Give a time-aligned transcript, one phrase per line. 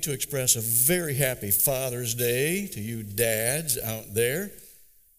[0.00, 4.50] to express a very happy Father's Day to you dads out there.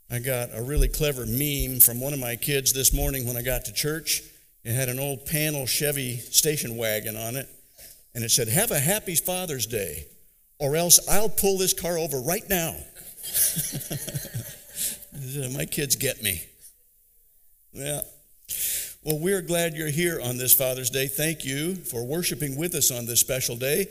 [0.09, 3.41] I got a really clever meme from one of my kids this morning when I
[3.41, 4.23] got to church.
[4.63, 7.49] It had an old panel Chevy station wagon on it,
[8.15, 10.05] and it said, Have a happy Father's Day,
[10.59, 12.75] or else I'll pull this car over right now.
[15.55, 16.41] my kids get me.
[17.73, 18.01] Yeah.
[19.03, 21.07] Well, we're glad you're here on this Father's Day.
[21.07, 23.87] Thank you for worshiping with us on this special day.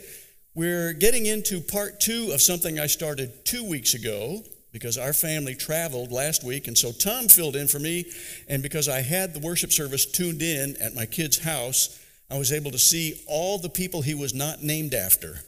[0.57, 5.53] We're getting into part two of something I started two weeks ago because our family
[5.53, 8.05] traveled last week, and so Tom filled in for me.
[8.49, 12.51] And because I had the worship service tuned in at my kid's house, I was
[12.51, 15.41] able to see all the people he was not named after.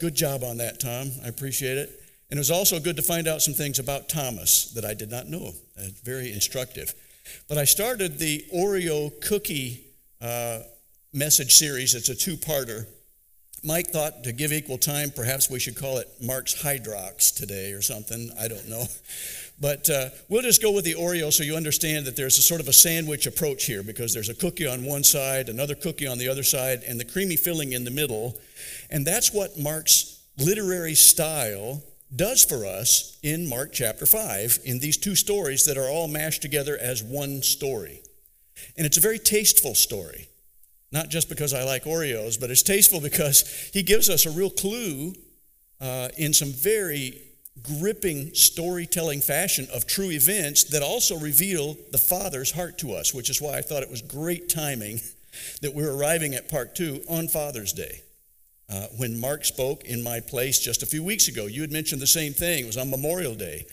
[0.00, 1.12] Good job on that, Tom.
[1.24, 2.02] I appreciate it.
[2.30, 5.08] And it was also good to find out some things about Thomas that I did
[5.08, 5.52] not know.
[5.78, 6.92] Uh, very instructive.
[7.48, 9.84] But I started the Oreo cookie
[10.20, 10.62] uh,
[11.12, 11.94] message series.
[11.94, 12.88] It's a two parter.
[13.64, 17.82] Mike thought to give equal time, perhaps we should call it Mark's Hydrox today or
[17.82, 18.30] something.
[18.38, 18.84] I don't know.
[19.60, 22.60] But uh, we'll just go with the Oreo so you understand that there's a sort
[22.60, 26.18] of a sandwich approach here because there's a cookie on one side, another cookie on
[26.18, 28.38] the other side, and the creamy filling in the middle.
[28.88, 31.82] And that's what Mark's literary style
[32.14, 36.40] does for us in Mark chapter 5 in these two stories that are all mashed
[36.40, 38.00] together as one story.
[38.76, 40.28] And it's a very tasteful story.
[40.90, 44.50] Not just because I like Oreos, but it's tasteful because he gives us a real
[44.50, 45.14] clue
[45.80, 47.20] uh, in some very
[47.62, 53.30] gripping storytelling fashion of true events that also reveal the Father's heart to us, which
[53.30, 55.00] is why I thought it was great timing
[55.62, 58.00] that we're arriving at part two on Father's Day.
[58.70, 62.02] Uh, when Mark spoke in my place just a few weeks ago, you had mentioned
[62.02, 62.64] the same thing.
[62.64, 63.66] It was on Memorial Day.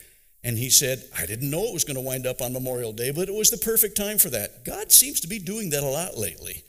[0.43, 3.11] And he said, I didn't know it was going to wind up on Memorial Day,
[3.11, 4.63] but it was the perfect time for that.
[4.63, 6.63] God seems to be doing that a lot lately.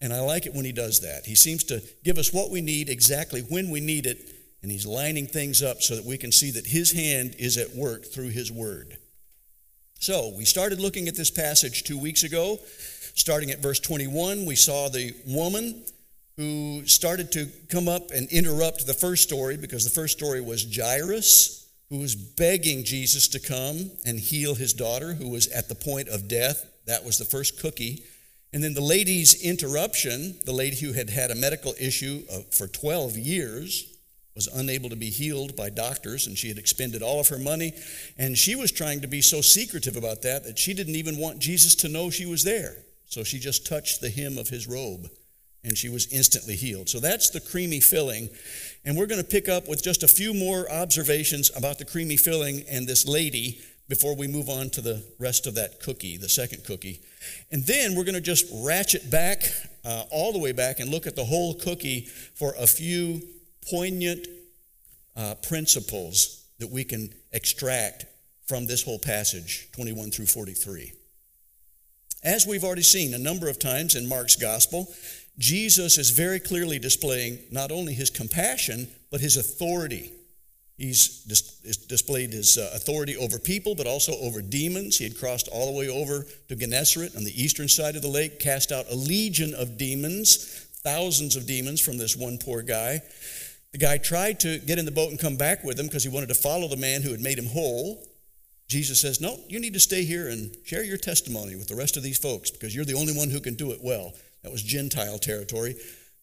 [0.00, 1.26] And I like it when he does that.
[1.26, 4.18] He seems to give us what we need exactly when we need it,
[4.62, 7.74] and he's lining things up so that we can see that his hand is at
[7.74, 8.96] work through his word.
[10.00, 12.60] So, we started looking at this passage two weeks ago.
[13.14, 15.82] Starting at verse 21, we saw the woman
[16.36, 20.64] who started to come up and interrupt the first story because the first story was
[20.72, 25.74] Jairus, who was begging Jesus to come and heal his daughter, who was at the
[25.74, 26.64] point of death.
[26.86, 28.04] That was the first cookie.
[28.52, 32.66] And then the lady's interruption, the lady who had had a medical issue uh, for
[32.66, 33.94] 12 years,
[34.34, 37.72] was unable to be healed by doctors, and she had expended all of her money.
[38.16, 41.40] And she was trying to be so secretive about that that she didn't even want
[41.40, 42.76] Jesus to know she was there.
[43.06, 45.10] So she just touched the hem of his robe
[45.64, 46.88] and she was instantly healed.
[46.88, 48.28] So that's the creamy filling.
[48.84, 52.16] And we're going to pick up with just a few more observations about the creamy
[52.16, 56.28] filling and this lady before we move on to the rest of that cookie, the
[56.28, 57.00] second cookie.
[57.50, 59.42] And then we're going to just ratchet back
[59.84, 62.02] uh, all the way back and look at the whole cookie
[62.34, 63.22] for a few
[63.70, 64.26] poignant
[65.16, 68.04] uh, principles that we can extract
[68.46, 70.92] from this whole passage, 21 through 43.
[72.24, 74.92] As we've already seen a number of times in Mark's gospel,
[75.38, 80.12] Jesus is very clearly displaying not only his compassion, but his authority.
[80.78, 84.96] He's dis- displayed his uh, authority over people, but also over demons.
[84.96, 88.08] He had crossed all the way over to Gennesaret on the eastern side of the
[88.08, 93.02] lake, cast out a legion of demons, thousands of demons from this one poor guy.
[93.72, 96.10] The guy tried to get in the boat and come back with him because he
[96.10, 98.06] wanted to follow the man who had made him whole.
[98.68, 101.96] Jesus says, No, you need to stay here and share your testimony with the rest
[101.96, 104.12] of these folks because you're the only one who can do it well.
[104.44, 105.74] That was Gentile territory.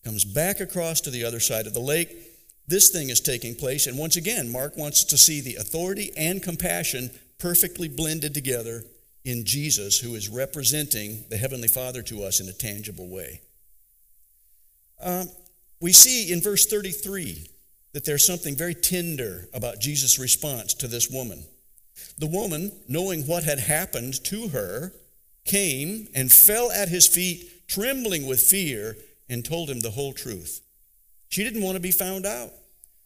[0.06, 2.16] Comes back across to the other side of the lake.
[2.68, 3.88] This thing is taking place.
[3.88, 8.84] And once again, Mark wants to see the authority and compassion perfectly blended together
[9.24, 13.42] in Jesus, who is representing the Heavenly Father to us in a tangible way.
[15.02, 15.30] Um,
[15.82, 17.48] we see in verse 33
[17.94, 21.44] that there's something very tender about Jesus' response to this woman.
[22.18, 24.94] The woman, knowing what had happened to her,
[25.46, 28.98] came and fell at his feet trembling with fear,
[29.30, 30.62] and told him the whole truth.
[31.30, 32.52] She didn't want to be found out.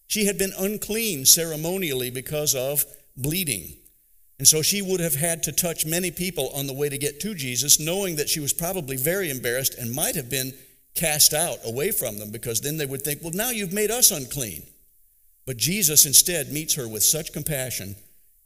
[0.07, 2.83] She had been unclean ceremonially because of
[3.15, 3.73] bleeding.
[4.39, 7.19] And so she would have had to touch many people on the way to get
[7.21, 10.53] to Jesus, knowing that she was probably very embarrassed and might have been
[10.95, 14.11] cast out away from them because then they would think, well, now you've made us
[14.11, 14.63] unclean.
[15.45, 17.95] But Jesus instead meets her with such compassion,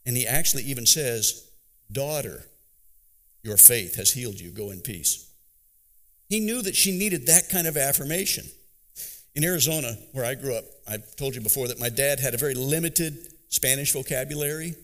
[0.04, 1.50] and he actually even says,
[1.92, 2.44] Daughter,
[3.42, 4.50] your faith has healed you.
[4.50, 5.30] Go in peace.
[6.28, 8.46] He knew that she needed that kind of affirmation.
[9.34, 12.36] In Arizona, where I grew up, I've told you before that my dad had a
[12.36, 14.74] very limited Spanish vocabulary.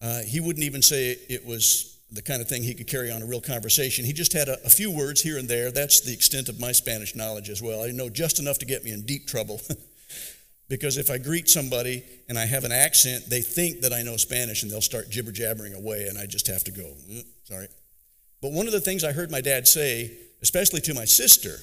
[0.00, 3.20] Uh, he wouldn't even say it was the kind of thing he could carry on
[3.20, 4.04] a real conversation.
[4.04, 5.70] He just had a, a, few words here and there.
[5.70, 7.82] That's the extent of my Spanish knowledge as well.
[7.82, 9.60] I know just enough to get me in deep trouble.
[10.68, 14.16] Because if I greet somebody and I have an accent, they think that I know
[14.16, 17.68] Spanish and they'll start jibber jabbering away, and I just have to go, mm, sorry.
[18.42, 20.12] But one of the things I heard my dad say,
[20.42, 21.56] especially to my sister,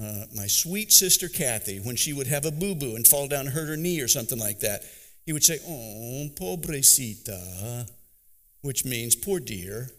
[0.00, 3.46] uh, my sweet sister Kathy, when she would have a boo boo and fall down
[3.46, 4.82] and hurt her knee or something like that,
[5.26, 7.88] he would say, Oh, pobrecita,
[8.62, 9.90] which means poor dear.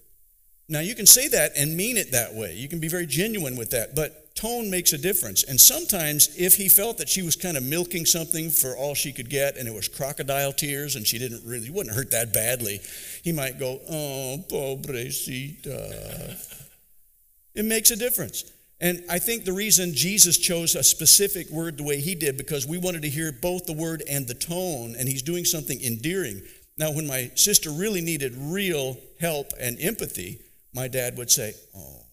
[0.68, 2.56] Now, you can say that and mean it that way.
[2.56, 5.44] You can be very genuine with that, but tone makes a difference.
[5.44, 9.12] And sometimes, if he felt that she was kind of milking something for all she
[9.12, 12.80] could get and it was crocodile tears and she didn't really, wouldn't hurt that badly,
[13.24, 16.38] he might go, Oh, pobrecita.
[17.54, 18.50] It makes a difference.
[18.82, 22.66] And I think the reason Jesus chose a specific word the way he did, because
[22.66, 26.42] we wanted to hear both the word and the tone, and he's doing something endearing.
[26.80, 30.42] Now, when my sister really needed real help and empathy,
[30.74, 32.06] my dad would say, Oh,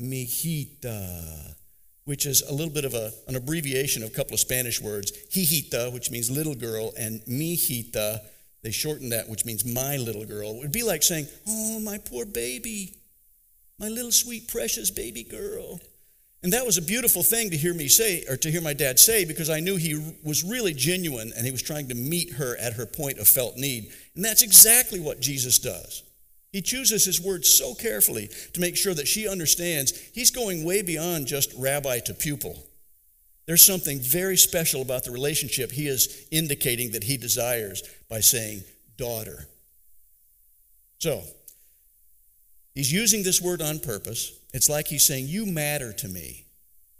[0.00, 1.56] mijita,
[2.04, 5.10] which is a little bit of a, an abbreviation of a couple of Spanish words.
[5.32, 8.20] Hijita, which means little girl, and mijita,
[8.62, 10.50] they shortened that, which means my little girl.
[10.52, 12.94] It would be like saying, Oh, my poor baby,
[13.78, 15.80] my little sweet, precious baby girl.
[16.42, 18.98] And that was a beautiful thing to hear me say, or to hear my dad
[18.98, 22.56] say, because I knew he was really genuine and he was trying to meet her
[22.58, 23.90] at her point of felt need.
[24.14, 26.02] And that's exactly what Jesus does.
[26.52, 30.82] He chooses his words so carefully to make sure that she understands he's going way
[30.82, 32.62] beyond just rabbi to pupil.
[33.46, 38.64] There's something very special about the relationship he is indicating that he desires by saying
[38.96, 39.46] daughter.
[40.98, 41.22] So,
[42.74, 44.38] he's using this word on purpose.
[44.52, 46.44] It's like he's saying, You matter to me.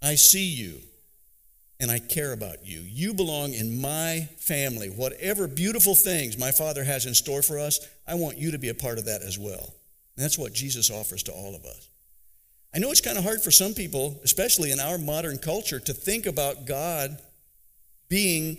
[0.03, 0.81] I see you
[1.81, 2.81] and I care about you.
[2.81, 4.89] You belong in my family.
[4.89, 8.69] Whatever beautiful things my Father has in store for us, I want you to be
[8.69, 9.75] a part of that as well.
[10.17, 11.89] And that's what Jesus offers to all of us.
[12.75, 15.93] I know it's kind of hard for some people, especially in our modern culture, to
[15.93, 17.19] think about God
[18.09, 18.59] being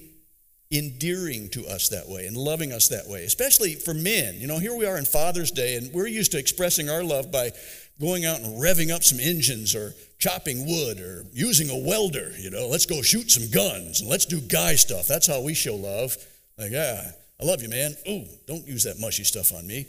[0.77, 4.36] endearing to us that way and loving us that way, especially for men.
[4.36, 7.31] You know, here we are in Father's Day, and we're used to expressing our love
[7.31, 7.51] by
[8.00, 12.31] going out and revving up some engines or chopping wood or using a welder.
[12.38, 15.07] You know, let's go shoot some guns and let's do guy stuff.
[15.07, 16.18] That's how we show love.
[16.57, 17.95] Like, I love you, man.
[18.10, 19.88] Ooh, don't use that mushy stuff on me.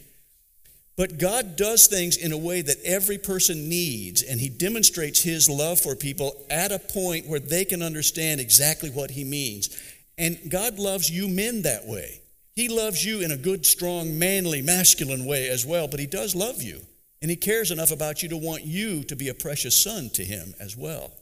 [0.97, 5.47] But God does things in a way that every person needs, and He demonstrates His
[5.51, 9.77] love for people at a point where they can understand exactly what He means.
[10.19, 12.21] And God loves you men that way.
[12.55, 16.35] He loves you in a good, strong, manly, masculine way as well, but He does
[16.35, 16.81] love you.
[17.21, 20.25] And He cares enough about you to want you to be a precious son to
[20.25, 21.13] Him as well.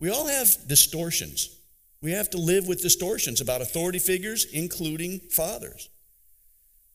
[0.00, 1.56] We all have distortions.
[2.02, 5.88] We have to live with distortions about authority figures, including fathers.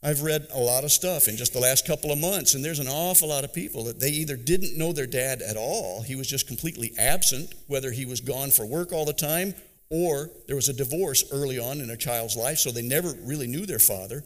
[0.01, 2.79] I've read a lot of stuff in just the last couple of months, and there's
[2.79, 6.15] an awful lot of people that they either didn't know their dad at all, he
[6.15, 9.55] was just completely absent, whether he was gone for work all the time,
[9.89, 13.47] or there was a divorce early on in a child's life, so they never really
[13.47, 14.23] knew their father,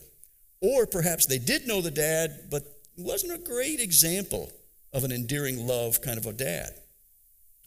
[0.62, 2.63] or perhaps they did know the dad, but
[2.98, 4.51] wasn't a great example
[4.92, 6.71] of an endearing love kind of a dad.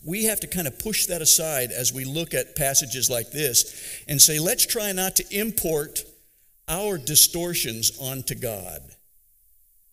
[0.05, 4.03] We have to kind of push that aside as we look at passages like this
[4.07, 6.05] and say, let's try not to import
[6.69, 8.83] our distortions onto God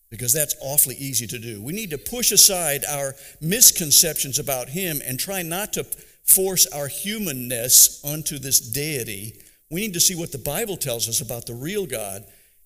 [0.09, 1.59] because that's awfully easy to do.
[1.59, 5.87] We need to push aside our misconceptions about Him and try not to
[6.23, 9.33] force our humanness onto this deity.
[9.69, 12.23] We need to see what the Bible tells us about the real God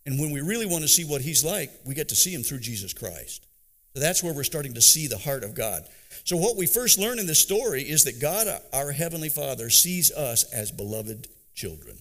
[0.08, 2.42] and when we really want to see what he's like, we get to see him
[2.42, 3.46] through Jesus Christ.
[3.94, 5.84] So that's where we're starting to see the heart of God.
[6.24, 10.10] So, what we first learn in this story is that God, our Heavenly Father, sees
[10.12, 11.98] us as beloved children.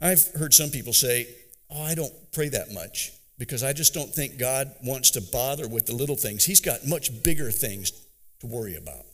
[0.00, 1.28] I've heard some people say,
[1.70, 5.68] Oh, I don't pray that much because I just don't think God wants to bother
[5.68, 6.44] with the little things.
[6.44, 7.92] He's got much bigger things
[8.40, 9.06] to worry about.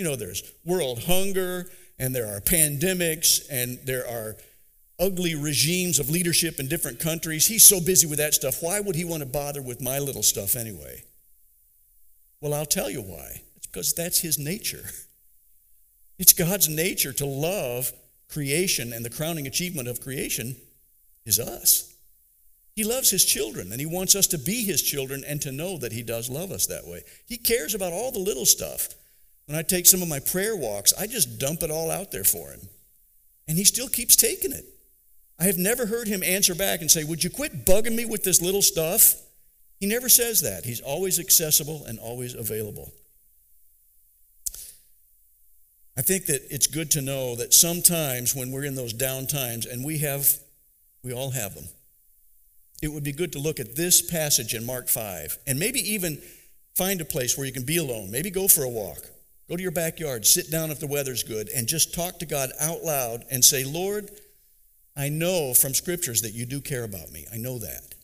[0.00, 4.34] You know, there's world hunger, and there are pandemics, and there are
[4.98, 7.46] ugly regimes of leadership in different countries.
[7.46, 8.62] He's so busy with that stuff.
[8.62, 11.02] Why would he want to bother with my little stuff anyway?
[12.40, 13.42] Well, I'll tell you why.
[13.56, 14.84] It's because that's his nature.
[16.18, 17.92] It's God's nature to love
[18.28, 20.54] creation, and the crowning achievement of creation
[21.24, 21.94] is us.
[22.76, 25.78] He loves his children, and he wants us to be his children and to know
[25.78, 27.04] that he does love us that way.
[27.26, 28.90] He cares about all the little stuff.
[29.50, 32.22] When I take some of my prayer walks, I just dump it all out there
[32.22, 32.60] for him.
[33.48, 34.64] And he still keeps taking it.
[35.40, 38.22] I have never heard him answer back and say, Would you quit bugging me with
[38.22, 39.16] this little stuff?
[39.80, 40.64] He never says that.
[40.64, 42.92] He's always accessible and always available.
[45.98, 49.66] I think that it's good to know that sometimes when we're in those down times,
[49.66, 50.28] and we have,
[51.02, 51.66] we all have them,
[52.82, 56.22] it would be good to look at this passage in Mark 5 and maybe even
[56.76, 58.12] find a place where you can be alone.
[58.12, 59.08] Maybe go for a walk.
[59.50, 62.50] Go to your backyard, sit down if the weather's good, and just talk to God
[62.60, 64.08] out loud and say, Lord,
[64.96, 67.26] I know from scriptures that you do care about me.
[67.32, 67.96] I know that.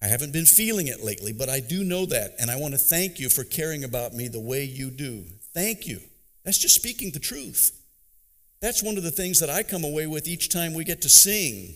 [0.00, 2.36] I haven't been feeling it lately, but I do know that.
[2.38, 5.24] And I want to thank you for caring about me the way you do.
[5.52, 6.00] Thank you.
[6.42, 7.78] That's just speaking the truth.
[8.62, 11.10] That's one of the things that I come away with each time we get to
[11.10, 11.74] sing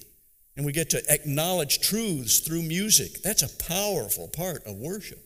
[0.57, 3.21] and we get to acknowledge truths through music.
[3.23, 5.23] That's a powerful part of worship.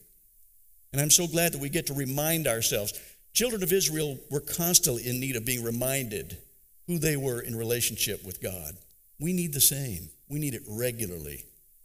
[0.93, 2.99] And I'm so glad that we get to remind ourselves.
[3.35, 6.39] Children of Israel were constantly in need of being reminded
[6.87, 8.77] who they were in relationship with God.
[9.19, 11.45] We need the same, we need it regularly.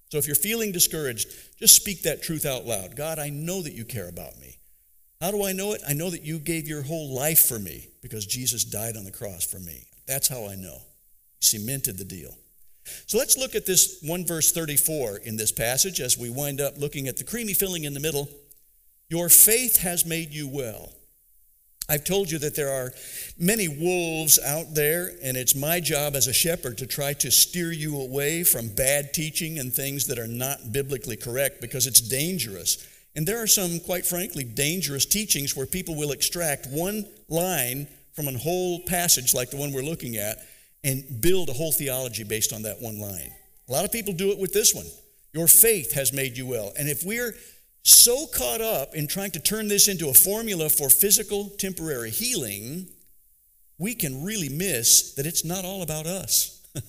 [0.10, 1.27] So if you're feeling discouraged,
[1.58, 2.96] just speak that truth out loud.
[2.96, 4.58] God, I know that you care about me.
[5.22, 5.82] How do I know it?
[5.88, 9.12] I know that you gave your whole life for me because Jesus died on the
[9.12, 9.86] cross for me.
[10.08, 10.77] That's how I know.
[11.41, 12.36] Cemented the deal.
[13.06, 16.77] So let's look at this 1 verse 34 in this passage as we wind up
[16.77, 18.29] looking at the creamy filling in the middle.
[19.10, 20.91] Your faith has made you well.
[21.89, 22.93] I've told you that there are
[23.39, 27.72] many wolves out there, and it's my job as a shepherd to try to steer
[27.72, 32.88] you away from bad teaching and things that are not biblically correct because it's dangerous.
[33.15, 38.27] And there are some, quite frankly, dangerous teachings where people will extract one line from
[38.27, 40.38] a whole passage like the one we're looking at
[40.84, 43.31] and build a whole theology based on that one line.
[43.67, 44.86] A lot of people do it with this one.
[45.34, 46.72] Your faith has made you well.
[46.77, 47.36] And if we're
[47.89, 52.88] so caught up in trying to turn this into a formula for physical temporary healing,
[53.77, 56.62] we can really miss that it's not all about us.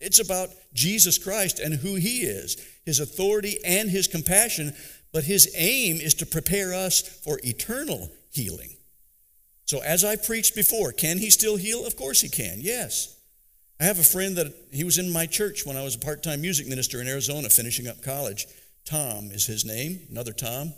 [0.00, 4.74] it's about Jesus Christ and who he is, his authority and his compassion,
[5.12, 8.76] but his aim is to prepare us for eternal healing.
[9.66, 11.86] So, as I preached before, can he still heal?
[11.86, 13.16] Of course he can, yes.
[13.80, 16.22] I have a friend that he was in my church when I was a part
[16.22, 18.46] time music minister in Arizona finishing up college.
[18.84, 20.74] Tom is his name, another Tom,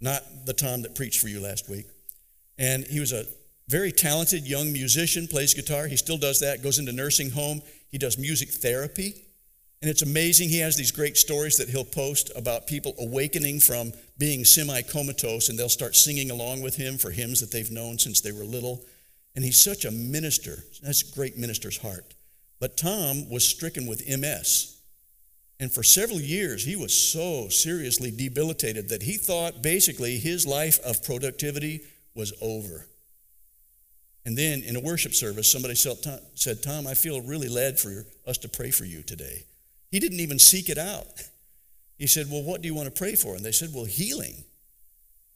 [0.00, 1.86] not the Tom that preached for you last week.
[2.58, 3.26] And he was a
[3.68, 5.86] very talented young musician, plays guitar.
[5.86, 7.62] He still does that, goes into nursing home.
[7.90, 9.14] He does music therapy.
[9.82, 10.48] And it's amazing.
[10.48, 15.48] He has these great stories that he'll post about people awakening from being semi comatose,
[15.48, 18.44] and they'll start singing along with him for hymns that they've known since they were
[18.44, 18.84] little.
[19.34, 20.58] And he's such a minister.
[20.82, 22.14] That's a great minister's heart.
[22.58, 24.75] But Tom was stricken with MS.
[25.58, 30.78] And for several years, he was so seriously debilitated that he thought basically his life
[30.84, 31.82] of productivity
[32.14, 32.86] was over.
[34.26, 38.38] And then in a worship service, somebody said, Tom, I feel really led for us
[38.38, 39.44] to pray for you today.
[39.90, 41.06] He didn't even seek it out.
[41.98, 43.34] He said, Well, what do you want to pray for?
[43.34, 44.44] And they said, Well, healing.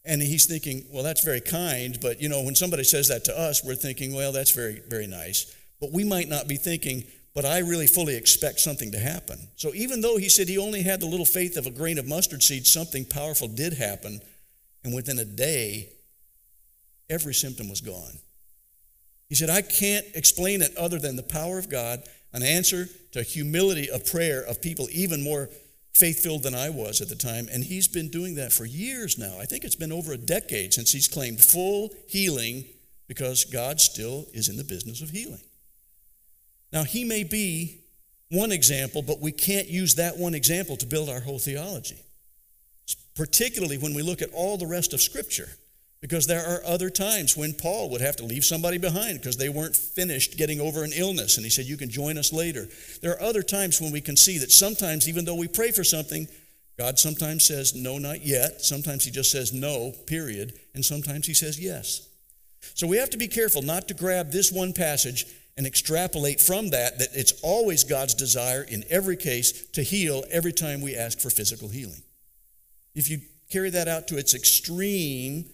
[0.05, 1.97] And he's thinking, Well, that's very kind.
[1.99, 5.07] But, you know, when somebody says that to us, we're thinking, Well, that's very, very
[5.07, 5.51] nice.
[5.79, 9.39] But we might not be thinking, but I really fully expect something to happen.
[9.55, 12.07] So even though he said he only had the little faith of a grain of
[12.07, 14.19] mustard seed, something powerful did happen.
[14.83, 15.89] And within a day,
[17.09, 18.19] every symptom was gone.
[19.29, 23.23] He said, I can't explain it other than the power of God, an answer to
[23.23, 25.49] humility of prayer of people even more
[25.93, 27.47] faith filled than I was at the time.
[27.49, 29.37] And he's been doing that for years now.
[29.39, 32.65] I think it's been over a decade since he's claimed full healing
[33.07, 35.41] because God still is in the business of healing.
[36.71, 37.81] Now, he may be
[38.29, 41.97] one example, but we can't use that one example to build our whole theology,
[43.15, 45.49] particularly when we look at all the rest of Scripture.
[45.99, 49.49] Because there are other times when Paul would have to leave somebody behind because they
[49.49, 51.37] weren't finished getting over an illness.
[51.37, 52.67] And he said, You can join us later.
[53.03, 55.83] There are other times when we can see that sometimes, even though we pray for
[55.83, 56.27] something,
[56.79, 58.61] God sometimes says, No, not yet.
[58.61, 60.53] Sometimes he just says no, period.
[60.73, 62.07] And sometimes he says yes.
[62.73, 66.69] So we have to be careful not to grab this one passage and extrapolate from
[66.69, 71.19] that that it's always God's desire in every case to heal every time we ask
[71.19, 72.01] for physical healing.
[72.95, 75.45] If you carry that out to its extreme,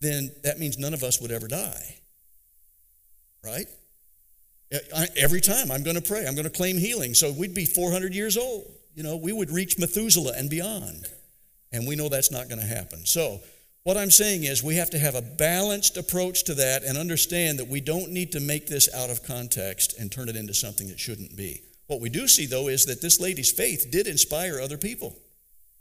[0.00, 1.96] then that means none of us would ever die.
[3.44, 3.66] Right?
[5.16, 7.14] Every time I'm going to pray, I'm going to claim healing.
[7.14, 8.70] So we'd be 400 years old.
[8.94, 11.06] You know, we would reach Methuselah and beyond.
[11.72, 13.04] And we know that's not going to happen.
[13.04, 13.40] So
[13.84, 17.58] what I'm saying is, we have to have a balanced approach to that and understand
[17.58, 20.88] that we don't need to make this out of context and turn it into something
[20.88, 21.62] that shouldn't be.
[21.88, 25.16] What we do see, though, is that this lady's faith did inspire other people.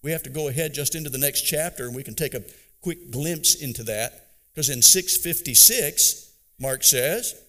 [0.01, 2.43] We have to go ahead just into the next chapter and we can take a
[2.81, 4.29] quick glimpse into that.
[4.53, 7.39] Because in 656, Mark says,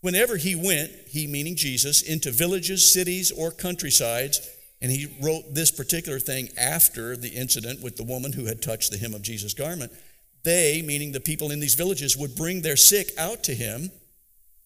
[0.00, 4.46] whenever he went, he meaning Jesus, into villages, cities, or countrysides,
[4.82, 8.90] and he wrote this particular thing after the incident with the woman who had touched
[8.90, 9.92] the hem of Jesus' garment.
[10.42, 13.90] They, meaning the people in these villages, would bring their sick out to him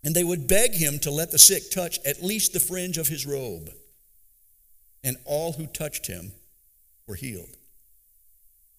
[0.04, 3.08] and they would beg him to let the sick touch at least the fringe of
[3.08, 3.70] his robe.
[5.02, 6.32] And all who touched him
[7.08, 7.56] were healed.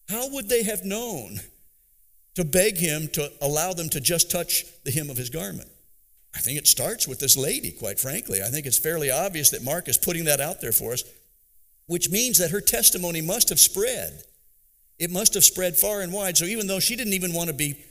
[0.08, 1.40] How would they have known
[2.36, 5.70] to beg him to allow them to just touch the hem of his garment.
[6.36, 8.42] I think it starts with this lady, quite frankly.
[8.44, 11.04] I think it's fairly obvious that Mark is putting that out there for us,
[11.88, 14.24] which means that her testimony must have spread.
[14.98, 16.38] It must have spread far and wide.
[16.38, 17.84] So even though she didn't even want to be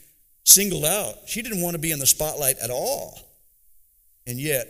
[0.43, 3.19] singled out, she didn't want to be in the spotlight at all.
[4.27, 4.67] And yet,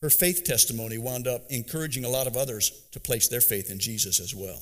[0.00, 3.78] her faith testimony wound up encouraging a lot of others to place their faith in
[3.78, 4.60] Jesus as well.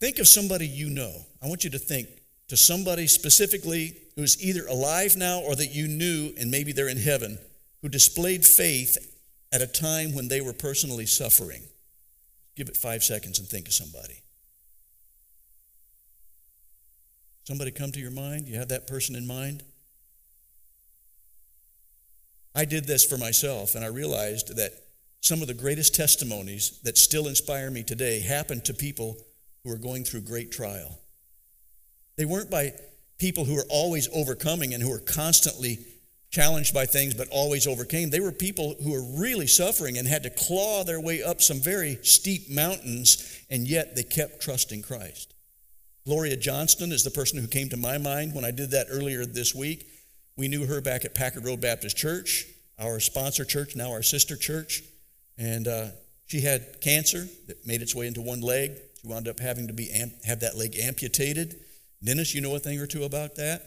[0.00, 1.12] Think of somebody you know.
[1.42, 2.08] I want you to think
[2.48, 6.98] to somebody specifically who's either alive now or that you knew and maybe they're in
[6.98, 7.38] heaven
[7.82, 8.96] who displayed faith
[9.52, 11.62] at a time when they were personally suffering.
[12.58, 14.20] Give it five seconds and think of somebody.
[17.44, 18.48] Somebody come to your mind?
[18.48, 19.62] You have that person in mind?
[22.56, 24.72] I did this for myself, and I realized that
[25.20, 29.16] some of the greatest testimonies that still inspire me today happened to people
[29.62, 30.98] who are going through great trial.
[32.16, 32.72] They weren't by
[33.18, 35.78] people who are always overcoming and who are constantly
[36.30, 38.10] challenged by things but always overcame.
[38.10, 41.60] They were people who were really suffering and had to claw their way up some
[41.60, 45.34] very steep mountains, and yet they kept trusting Christ.
[46.06, 49.26] Gloria Johnston is the person who came to my mind when I did that earlier
[49.26, 49.86] this week.
[50.36, 52.46] We knew her back at Packard Road Baptist Church,
[52.78, 54.82] our sponsor church, now our sister church.
[55.36, 55.88] And uh,
[56.26, 58.78] she had cancer that made its way into one leg.
[59.00, 59.90] She wound up having to be
[60.24, 61.56] have that leg amputated.
[62.02, 63.62] Dennis, you know a thing or two about that?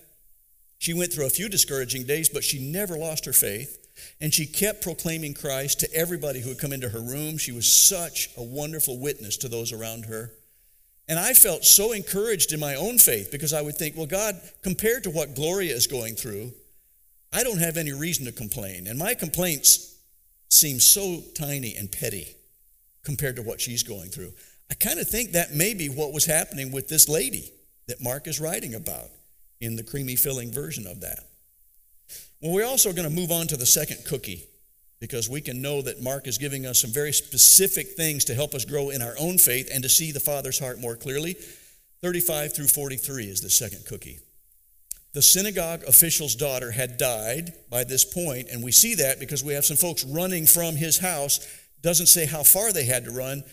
[0.81, 3.77] She went through a few discouraging days, but she never lost her faith.
[4.19, 7.37] And she kept proclaiming Christ to everybody who would come into her room.
[7.37, 10.31] She was such a wonderful witness to those around her.
[11.07, 14.41] And I felt so encouraged in my own faith because I would think, well, God,
[14.63, 16.51] compared to what Gloria is going through,
[17.31, 18.87] I don't have any reason to complain.
[18.87, 19.99] And my complaints
[20.49, 22.35] seem so tiny and petty
[23.03, 24.33] compared to what she's going through.
[24.71, 27.51] I kind of think that may be what was happening with this lady
[27.87, 29.11] that Mark is writing about
[29.61, 31.19] in the creamy filling version of that.
[32.41, 34.43] Well, we're also going to move on to the second cookie
[34.99, 38.53] because we can know that Mark is giving us some very specific things to help
[38.53, 41.35] us grow in our own faith and to see the Father's heart more clearly.
[42.01, 44.19] 35 through 43 is the second cookie.
[45.13, 49.53] The synagogue official's daughter had died by this point, and we see that because we
[49.53, 51.45] have some folks running from his house.
[51.81, 53.43] Doesn't say how far they had to run.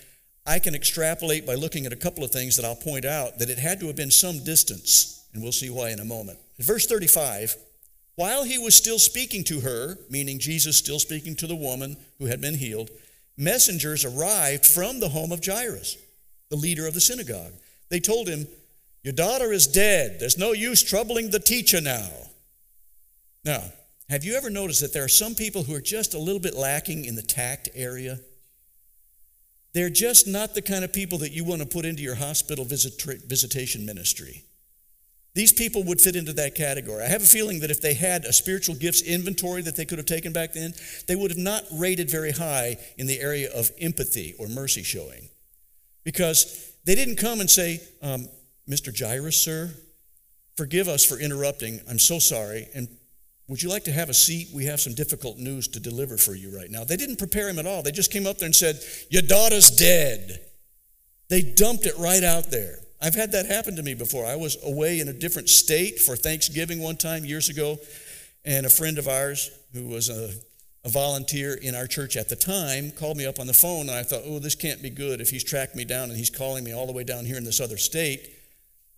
[0.46, 3.50] I can extrapolate by looking at a couple of things that I'll point out that
[3.50, 6.38] it had to have been some distance, and we'll see why in a moment.
[6.58, 7.56] verse 35,
[8.16, 12.26] while he was still speaking to her, meaning Jesus still speaking to the woman who
[12.26, 12.90] had been healed,
[13.36, 15.96] messengers arrived from the home of Jairus,
[16.50, 17.52] the leader of the synagogue.
[17.90, 18.48] They told him,
[19.04, 20.18] Your daughter is dead.
[20.18, 22.08] There's no use troubling the teacher now.
[23.44, 23.62] Now,
[24.10, 26.54] have you ever noticed that there are some people who are just a little bit
[26.54, 28.18] lacking in the tact area?
[29.74, 32.64] They're just not the kind of people that you want to put into your hospital
[32.64, 34.42] visit, visitation ministry.
[35.34, 37.04] These people would fit into that category.
[37.04, 39.98] I have a feeling that if they had a spiritual gifts inventory that they could
[39.98, 40.74] have taken back then,
[41.06, 45.28] they would have not rated very high in the area of empathy or mercy showing.
[46.02, 48.28] Because they didn't come and say, um,
[48.68, 48.96] Mr.
[48.98, 49.70] Jairus, sir,
[50.56, 51.80] forgive us for interrupting.
[51.88, 52.68] I'm so sorry.
[52.74, 52.88] And
[53.48, 54.48] would you like to have a seat?
[54.52, 56.84] We have some difficult news to deliver for you right now.
[56.84, 57.82] They didn't prepare him at all.
[57.82, 60.40] They just came up there and said, Your daughter's dead.
[61.28, 62.78] They dumped it right out there.
[63.00, 64.26] I've had that happen to me before.
[64.26, 67.78] I was away in a different state for Thanksgiving one time years ago,
[68.44, 70.32] and a friend of ours who was a,
[70.84, 73.92] a volunteer in our church at the time called me up on the phone, and
[73.92, 76.64] I thought, oh, this can't be good if he's tracked me down and he's calling
[76.64, 78.34] me all the way down here in this other state.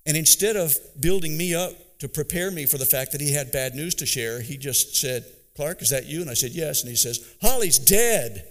[0.06, 3.52] And instead of building me up to prepare me for the fact that he had
[3.52, 6.22] bad news to share, he just said, Clark, is that you?
[6.22, 6.80] And I said, yes.
[6.80, 8.46] And he says, Holly's dead.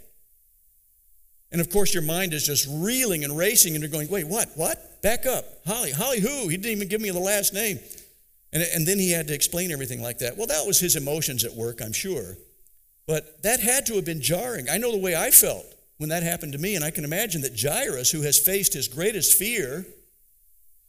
[1.52, 4.50] And of course, your mind is just reeling and racing, and you're going, wait, what?
[4.56, 4.78] What?
[5.02, 5.46] Back up.
[5.66, 5.92] Holly.
[5.92, 6.48] Holly who?
[6.48, 7.80] He didn't even give me the last name.
[8.52, 10.38] And, and then he had to explain everything like that.
[10.38, 12.36] Well, that was his emotions at work, I'm sure.
[13.08, 14.70] But that had to have been jarring.
[14.70, 15.66] I know the way I felt
[15.98, 18.88] when that happened to me, and I can imagine that Jairus, who has faced his
[18.88, 19.86] greatest fear,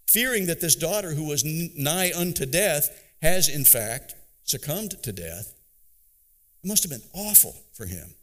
[0.07, 2.91] fearing that this daughter who was nigh unto death
[3.23, 5.55] has in fact succumbed to death,
[6.63, 8.15] it must have been awful for him.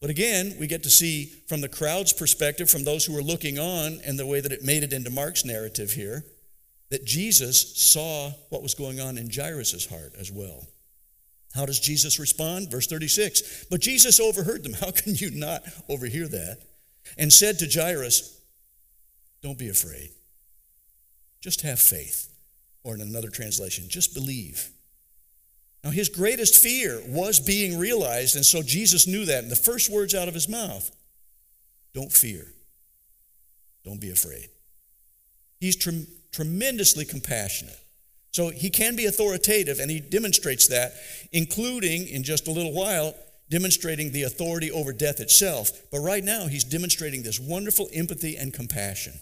[0.00, 3.58] But again, we get to see from the crowd's perspective, from those who were looking
[3.58, 6.24] on, and the way that it made it into Mark's narrative here,
[6.90, 10.66] that Jesus saw what was going on in Jairus' heart as well.
[11.54, 12.70] How does Jesus respond?
[12.70, 14.72] Verse 36 But Jesus overheard them.
[14.80, 16.58] How can you not overhear that?
[17.16, 18.40] And said to Jairus,
[19.42, 20.10] Don't be afraid.
[21.40, 22.32] Just have faith.
[22.84, 24.70] Or in another translation, just believe.
[25.88, 29.42] Now, his greatest fear was being realized, and so Jesus knew that.
[29.42, 30.94] And the first words out of his mouth
[31.94, 32.44] don't fear,
[33.86, 34.50] don't be afraid.
[35.60, 37.78] He's tre- tremendously compassionate.
[38.32, 40.92] So he can be authoritative, and he demonstrates that,
[41.32, 43.14] including in just a little while,
[43.48, 45.70] demonstrating the authority over death itself.
[45.90, 49.14] But right now, he's demonstrating this wonderful empathy and compassion.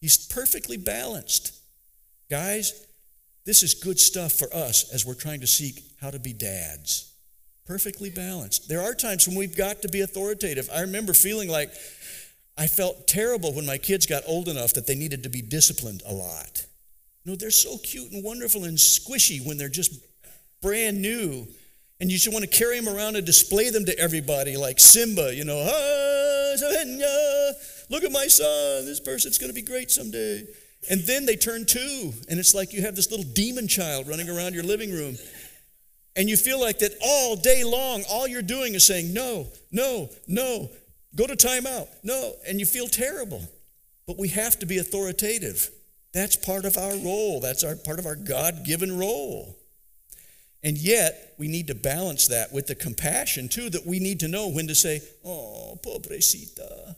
[0.00, 1.54] He's perfectly balanced.
[2.28, 2.72] Guys,
[3.46, 7.12] this is good stuff for us as we're trying to seek how to be dads.
[7.64, 8.68] Perfectly balanced.
[8.68, 10.68] There are times when we've got to be authoritative.
[10.74, 11.70] I remember feeling like
[12.58, 16.02] I felt terrible when my kids got old enough that they needed to be disciplined
[16.06, 16.66] a lot.
[17.24, 19.92] You know, they're so cute and wonderful and squishy when they're just
[20.60, 21.46] brand new.
[22.00, 25.34] And you just want to carry them around and display them to everybody like Simba,
[25.34, 27.52] you know, ah,
[27.90, 30.46] look at my son, this person's going to be great someday.
[30.88, 34.28] And then they turn two, and it's like you have this little demon child running
[34.28, 35.16] around your living room.
[36.14, 40.08] And you feel like that all day long, all you're doing is saying, no, no,
[40.26, 40.70] no,
[41.14, 43.42] go to timeout, no, and you feel terrible.
[44.06, 45.70] But we have to be authoritative.
[46.14, 49.56] That's part of our role, that's our, part of our God given role.
[50.62, 54.28] And yet, we need to balance that with the compassion, too, that we need to
[54.28, 56.96] know when to say, oh, pobrecita,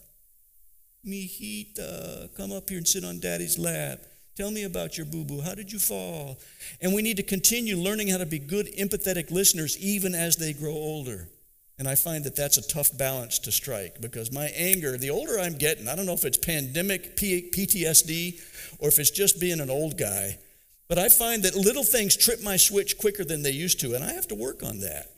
[1.09, 4.01] Mijita, uh, come up here and sit on daddy's lap.
[4.37, 5.41] Tell me about your boo boo.
[5.41, 6.39] How did you fall?
[6.81, 10.53] And we need to continue learning how to be good, empathetic listeners even as they
[10.53, 11.29] grow older.
[11.79, 15.39] And I find that that's a tough balance to strike because my anger, the older
[15.39, 18.41] I'm getting, I don't know if it's pandemic PTSD
[18.81, 20.39] or if it's just being an old guy,
[20.89, 24.03] but I find that little things trip my switch quicker than they used to, and
[24.03, 25.11] I have to work on that.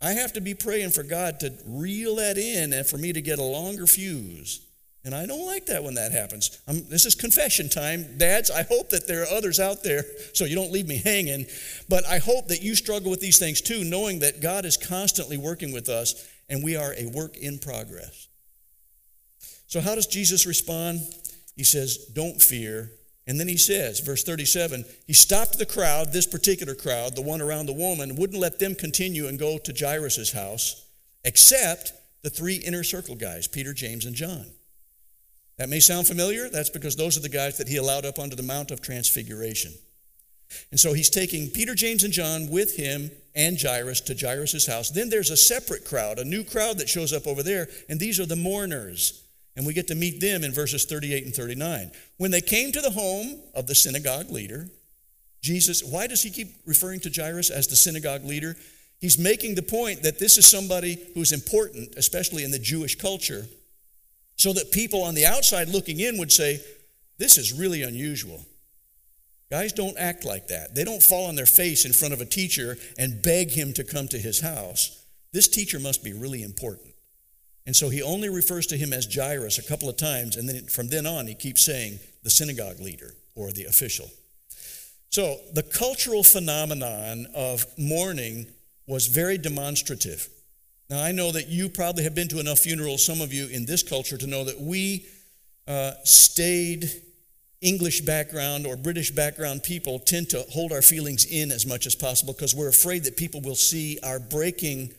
[0.00, 3.20] I have to be praying for God to reel that in and for me to
[3.20, 4.60] get a longer fuse.
[5.08, 6.60] And I don't like that when that happens.
[6.68, 8.18] I'm, this is confession time.
[8.18, 11.46] Dads, I hope that there are others out there so you don't leave me hanging.
[11.88, 15.38] But I hope that you struggle with these things too, knowing that God is constantly
[15.38, 18.28] working with us and we are a work in progress.
[19.66, 21.00] So, how does Jesus respond?
[21.56, 22.90] He says, Don't fear.
[23.26, 27.40] And then he says, verse 37, he stopped the crowd, this particular crowd, the one
[27.40, 30.84] around the woman, wouldn't let them continue and go to Jairus' house,
[31.24, 31.92] except
[32.22, 34.46] the three inner circle guys, Peter, James, and John.
[35.58, 36.48] That may sound familiar.
[36.48, 39.72] That's because those are the guys that he allowed up onto the Mount of Transfiguration.
[40.70, 44.90] And so he's taking Peter, James, and John with him and Jairus to Jairus' house.
[44.90, 48.18] Then there's a separate crowd, a new crowd that shows up over there, and these
[48.18, 49.24] are the mourners.
[49.56, 51.90] And we get to meet them in verses 38 and 39.
[52.16, 54.68] When they came to the home of the synagogue leader,
[55.42, 58.56] Jesus, why does he keep referring to Jairus as the synagogue leader?
[59.00, 63.46] He's making the point that this is somebody who's important, especially in the Jewish culture
[64.38, 66.60] so that people on the outside looking in would say,
[67.18, 68.46] This is really unusual.
[69.50, 70.74] Guys don't act like that.
[70.74, 73.84] They don't fall on their face in front of a teacher and beg him to
[73.84, 75.04] come to his house.
[75.32, 76.94] This teacher must be really important.
[77.66, 80.66] And so he only refers to him as Jairus a couple of times, and then
[80.66, 84.10] from then on, he keeps saying the synagogue leader or the official.
[85.10, 88.46] So the cultural phenomenon of mourning
[88.86, 90.28] was very demonstrative.
[90.90, 93.66] Now, I know that you probably have been to enough funerals, some of you in
[93.66, 95.06] this culture, to know that we
[95.66, 96.90] uh, staid
[97.60, 101.94] English background or British background people tend to hold our feelings in as much as
[101.94, 104.90] possible because we're afraid that people will see our breaking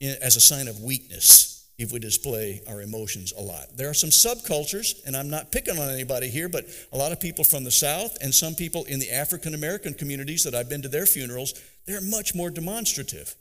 [0.00, 3.76] in, as a sign of weakness if we display our emotions a lot.
[3.76, 7.20] There are some subcultures, and I'm not picking on anybody here, but a lot of
[7.20, 10.82] people from the South and some people in the African American communities that I've been
[10.82, 11.54] to their funerals,
[11.86, 13.36] they're much more demonstrative.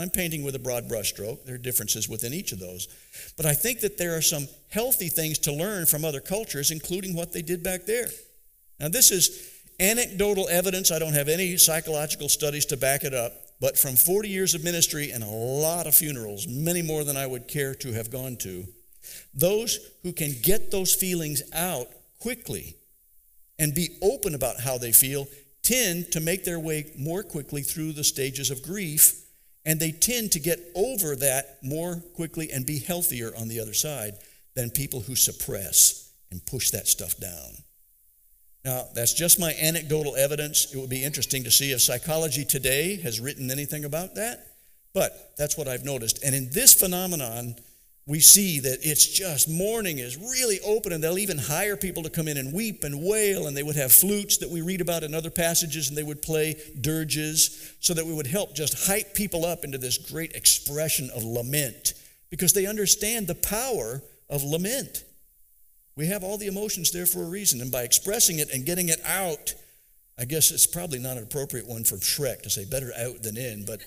[0.00, 1.44] I'm painting with a broad brushstroke.
[1.44, 2.88] There are differences within each of those.
[3.36, 7.14] But I think that there are some healthy things to learn from other cultures, including
[7.14, 8.08] what they did back there.
[8.80, 10.90] Now, this is anecdotal evidence.
[10.90, 13.32] I don't have any psychological studies to back it up.
[13.60, 17.26] But from 40 years of ministry and a lot of funerals, many more than I
[17.26, 18.66] would care to have gone to,
[19.32, 21.86] those who can get those feelings out
[22.20, 22.74] quickly
[23.58, 25.28] and be open about how they feel
[25.62, 29.23] tend to make their way more quickly through the stages of grief
[29.64, 33.74] and they tend to get over that more quickly and be healthier on the other
[33.74, 34.14] side
[34.54, 37.56] than people who suppress and push that stuff down.
[38.64, 40.72] Now, that's just my anecdotal evidence.
[40.72, 44.46] It would be interesting to see if psychology today has written anything about that,
[44.94, 46.24] but that's what I've noticed.
[46.24, 47.56] And in this phenomenon,
[48.06, 52.10] we see that it's just mourning is really open, and they'll even hire people to
[52.10, 55.02] come in and weep and wail, and they would have flutes that we read about
[55.02, 59.14] in other passages, and they would play dirges so that we would help just hype
[59.14, 61.94] people up into this great expression of lament
[62.28, 65.04] because they understand the power of lament.
[65.96, 68.90] We have all the emotions there for a reason, and by expressing it and getting
[68.90, 69.54] it out,
[70.18, 73.38] I guess it's probably not an appropriate one for Shrek to say better out than
[73.38, 73.80] in, but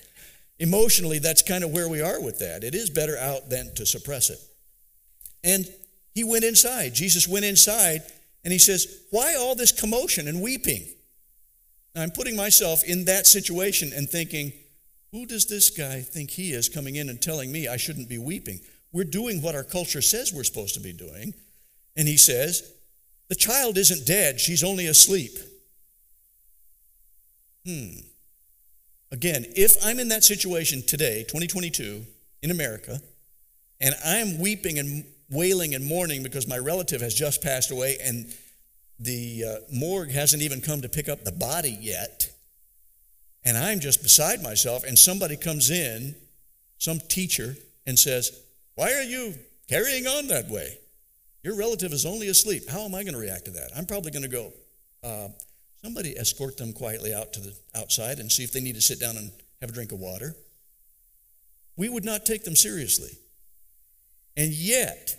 [0.58, 2.64] Emotionally, that's kind of where we are with that.
[2.64, 4.40] It is better out than to suppress it.
[5.44, 5.68] And
[6.14, 6.94] he went inside.
[6.94, 8.02] Jesus went inside
[8.44, 10.86] and he says, Why all this commotion and weeping?
[11.94, 14.52] Now, I'm putting myself in that situation and thinking,
[15.12, 18.18] who does this guy think he is coming in and telling me I shouldn't be
[18.18, 18.60] weeping?
[18.92, 21.34] We're doing what our culture says we're supposed to be doing.
[21.96, 22.72] And he says,
[23.28, 25.38] The child isn't dead, she's only asleep.
[27.66, 28.00] Hmm.
[29.10, 32.04] Again, if I'm in that situation today, 2022,
[32.42, 33.00] in America,
[33.80, 38.32] and I'm weeping and wailing and mourning because my relative has just passed away and
[38.98, 42.30] the uh, morgue hasn't even come to pick up the body yet,
[43.44, 46.16] and I'm just beside myself, and somebody comes in,
[46.78, 48.42] some teacher, and says,
[48.74, 49.34] Why are you
[49.68, 50.78] carrying on that way?
[51.44, 52.68] Your relative is only asleep.
[52.68, 53.70] How am I going to react to that?
[53.76, 54.52] I'm probably going to go,
[55.04, 55.28] uh,
[55.82, 59.00] somebody escort them quietly out to the outside and see if they need to sit
[59.00, 60.34] down and have a drink of water.
[61.76, 63.16] We would not take them seriously.
[64.36, 65.16] And yet,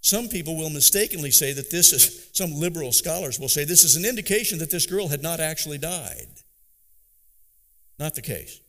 [0.00, 3.96] some people will mistakenly say that this is, some liberal scholars will say this is
[3.96, 6.28] an indication that this girl had not actually died.
[7.98, 8.60] Not the case.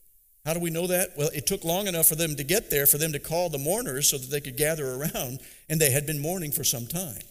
[0.45, 1.12] How do we know that?
[1.17, 3.58] Well, it took long enough for them to get there for them to call the
[3.58, 7.21] mourners so that they could gather around, and they had been mourning for some time.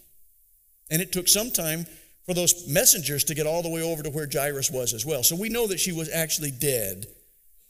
[0.91, 1.87] And it took some time
[2.29, 5.23] for those messengers to get all the way over to where Jairus was as well.
[5.23, 7.07] So we know that she was actually dead.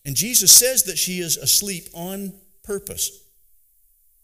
[0.04, 2.32] And Jesus says that she is asleep on
[2.64, 3.22] purpose.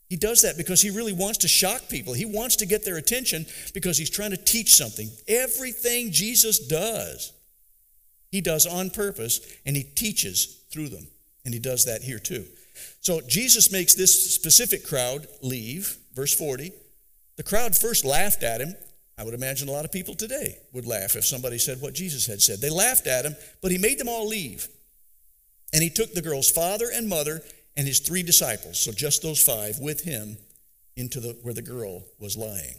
[0.08, 2.14] He does that because he really wants to shock people.
[2.14, 5.08] He wants to get their attention because he's trying to teach something.
[5.28, 7.32] Everything Jesus does,
[8.32, 11.06] he does on purpose and he teaches through them.
[11.44, 12.44] And he does that here too.
[13.00, 16.72] So Jesus makes this specific crowd leave, verse 40.
[17.36, 18.74] The crowd first laughed at him.
[19.16, 22.26] I would imagine a lot of people today would laugh if somebody said what Jesus
[22.26, 22.60] had said.
[22.60, 24.66] They laughed at him, but he made them all leave.
[25.72, 27.42] And he took the girl's father and mother
[27.76, 30.36] and his three disciples, so just those five, with him
[30.96, 32.76] into the where the girl was lying.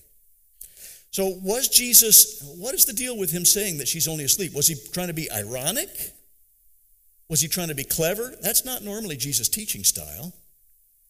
[1.12, 4.54] So was Jesus, what is the deal with him saying that she's only asleep?
[4.54, 5.90] Was he trying to be ironic?
[7.30, 8.34] Was he trying to be clever?
[8.42, 10.34] That's not normally Jesus' teaching style.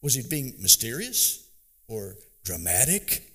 [0.02, 1.50] Was he being mysterious
[1.88, 3.35] or dramatic?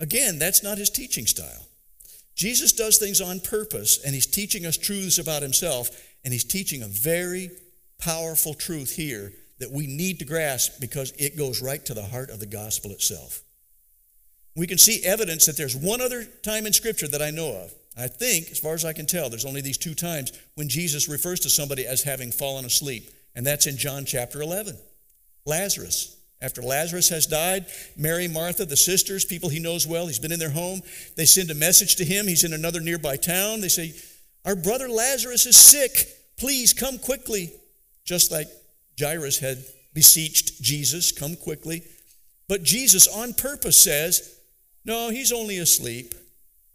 [0.00, 1.66] Again, that's not his teaching style.
[2.34, 5.90] Jesus does things on purpose, and he's teaching us truths about himself,
[6.24, 7.50] and he's teaching a very
[7.98, 12.30] powerful truth here that we need to grasp because it goes right to the heart
[12.30, 13.42] of the gospel itself.
[14.54, 17.74] We can see evidence that there's one other time in Scripture that I know of.
[17.96, 21.08] I think, as far as I can tell, there's only these two times when Jesus
[21.08, 24.76] refers to somebody as having fallen asleep, and that's in John chapter 11.
[25.44, 26.17] Lazarus.
[26.40, 30.38] After Lazarus has died, Mary, Martha, the sisters, people he knows well, he's been in
[30.38, 30.82] their home.
[31.16, 32.28] They send a message to him.
[32.28, 33.60] He's in another nearby town.
[33.60, 33.94] They say,
[34.44, 36.06] Our brother Lazarus is sick.
[36.36, 37.52] Please come quickly.
[38.04, 38.46] Just like
[38.98, 39.58] Jairus had
[39.94, 41.82] beseeched Jesus, come quickly.
[42.48, 44.38] But Jesus, on purpose, says,
[44.84, 46.14] No, he's only asleep.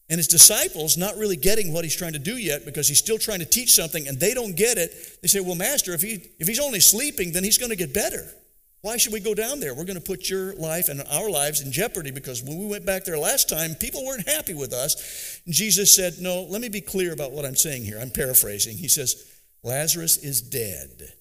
[0.09, 3.17] And his disciples, not really getting what he's trying to do yet because he's still
[3.17, 6.19] trying to teach something and they don't get it, they say, Well, Master, if, he,
[6.37, 8.29] if he's only sleeping, then he's going to get better.
[8.83, 9.73] Why should we go down there?
[9.73, 12.85] We're going to put your life and our lives in jeopardy because when we went
[12.85, 15.39] back there last time, people weren't happy with us.
[15.47, 17.97] Jesus said, No, let me be clear about what I'm saying here.
[17.97, 18.75] I'm paraphrasing.
[18.75, 19.25] He says,
[19.63, 21.13] Lazarus is dead.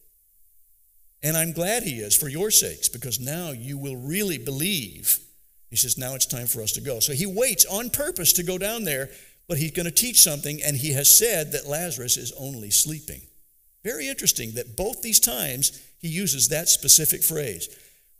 [1.22, 5.20] And I'm glad he is for your sakes, because now you will really believe.
[5.70, 6.98] He says, now it's time for us to go.
[6.98, 9.08] So he waits on purpose to go down there,
[9.46, 13.20] but he's going to teach something, and he has said that Lazarus is only sleeping.
[13.84, 17.68] Very interesting that both these times he uses that specific phrase.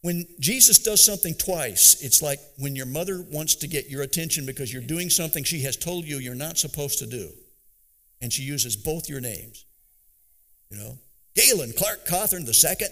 [0.03, 4.47] When Jesus does something twice, it's like when your mother wants to get your attention
[4.47, 7.29] because you're doing something she has told you you're not supposed to do.
[8.21, 9.65] And she uses both your names.
[10.71, 10.99] You know,
[11.35, 12.91] Galen Clark Cawthorn second.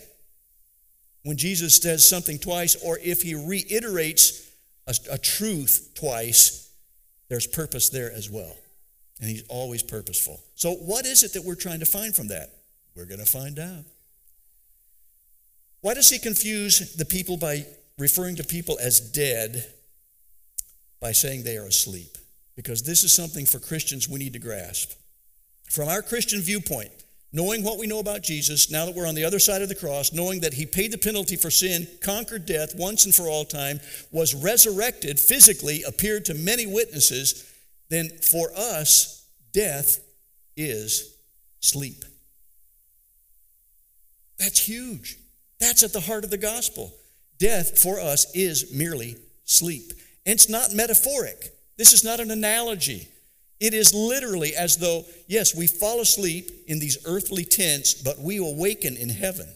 [1.22, 4.50] When Jesus says something twice, or if he reiterates
[4.86, 6.70] a, a truth twice,
[7.28, 8.56] there's purpose there as well.
[9.20, 10.40] And he's always purposeful.
[10.54, 12.50] So, what is it that we're trying to find from that?
[12.96, 13.84] We're going to find out.
[15.80, 17.66] Why does he confuse the people by
[17.98, 19.64] referring to people as dead
[21.00, 22.18] by saying they are asleep?
[22.56, 24.92] Because this is something for Christians we need to grasp.
[25.70, 26.90] From our Christian viewpoint,
[27.32, 29.74] knowing what we know about Jesus, now that we're on the other side of the
[29.74, 33.44] cross, knowing that he paid the penalty for sin, conquered death once and for all
[33.44, 37.50] time, was resurrected physically, appeared to many witnesses,
[37.88, 40.00] then for us, death
[40.56, 41.16] is
[41.60, 42.04] sleep.
[44.38, 45.19] That's huge.
[45.60, 46.92] That's at the heart of the gospel.
[47.38, 49.92] Death for us is merely sleep.
[50.26, 51.50] And it's not metaphoric.
[51.76, 53.08] This is not an analogy.
[53.60, 58.38] It is literally as though, yes, we fall asleep in these earthly tents, but we
[58.38, 59.48] awaken in heaven.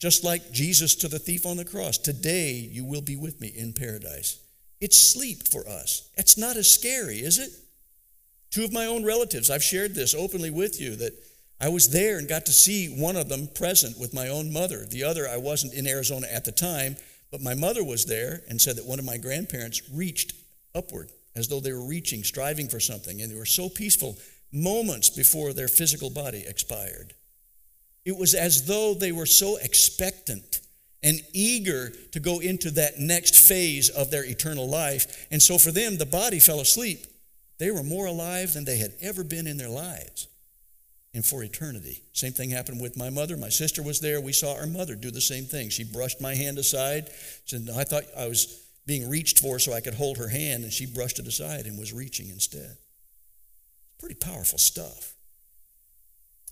[0.00, 1.98] Just like Jesus to the thief on the cross.
[1.98, 4.38] Today you will be with me in paradise.
[4.80, 6.10] It's sleep for us.
[6.16, 7.50] It's not as scary, is it?
[8.50, 11.12] Two of my own relatives, I've shared this openly with you that
[11.64, 14.84] I was there and got to see one of them present with my own mother.
[14.84, 16.96] The other, I wasn't in Arizona at the time,
[17.30, 20.34] but my mother was there and said that one of my grandparents reached
[20.74, 24.18] upward as though they were reaching, striving for something, and they were so peaceful
[24.52, 27.14] moments before their physical body expired.
[28.04, 30.60] It was as though they were so expectant
[31.02, 35.26] and eager to go into that next phase of their eternal life.
[35.30, 37.06] And so for them, the body fell asleep.
[37.56, 40.28] They were more alive than they had ever been in their lives
[41.14, 42.02] and for eternity.
[42.12, 43.36] Same thing happened with my mother.
[43.36, 44.20] My sister was there.
[44.20, 45.70] We saw our mother do the same thing.
[45.70, 47.10] She brushed my hand aside.
[47.44, 50.72] Said, I thought I was being reached for so I could hold her hand, and
[50.72, 52.76] she brushed it aside and was reaching instead.
[53.98, 55.14] Pretty powerful stuff.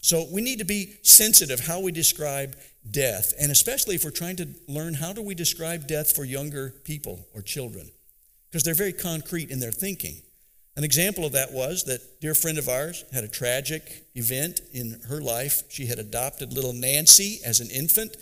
[0.00, 2.56] So we need to be sensitive how we describe
[2.90, 6.74] death, and especially if we're trying to learn how do we describe death for younger
[6.84, 7.88] people or children,
[8.50, 10.22] because they're very concrete in their thinking.
[10.74, 15.00] An example of that was that dear friend of ours had a tragic event in
[15.08, 15.64] her life.
[15.68, 18.16] She had adopted little Nancy as an infant,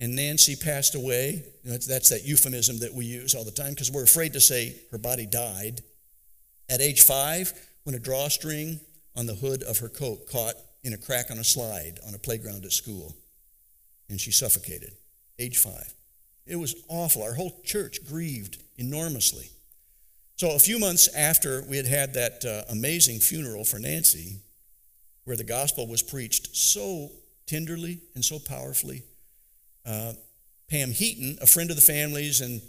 [0.00, 1.44] and Nancy passed away.
[1.62, 4.98] That's that euphemism that we use all the time because we're afraid to say her
[4.98, 5.82] body died.
[6.70, 7.52] At age five,
[7.84, 8.80] when a drawstring
[9.14, 12.18] on the hood of her coat caught in a crack on a slide on a
[12.18, 13.14] playground at school,
[14.08, 14.92] and she suffocated.
[15.38, 15.92] Age five.
[16.46, 17.22] It was awful.
[17.22, 19.50] Our whole church grieved enormously.
[20.40, 24.38] So, a few months after we had had that uh, amazing funeral for Nancy,
[25.24, 27.10] where the gospel was preached so
[27.46, 29.02] tenderly and so powerfully,
[29.84, 30.14] uh,
[30.70, 32.62] Pam Heaton, a friend of the family's and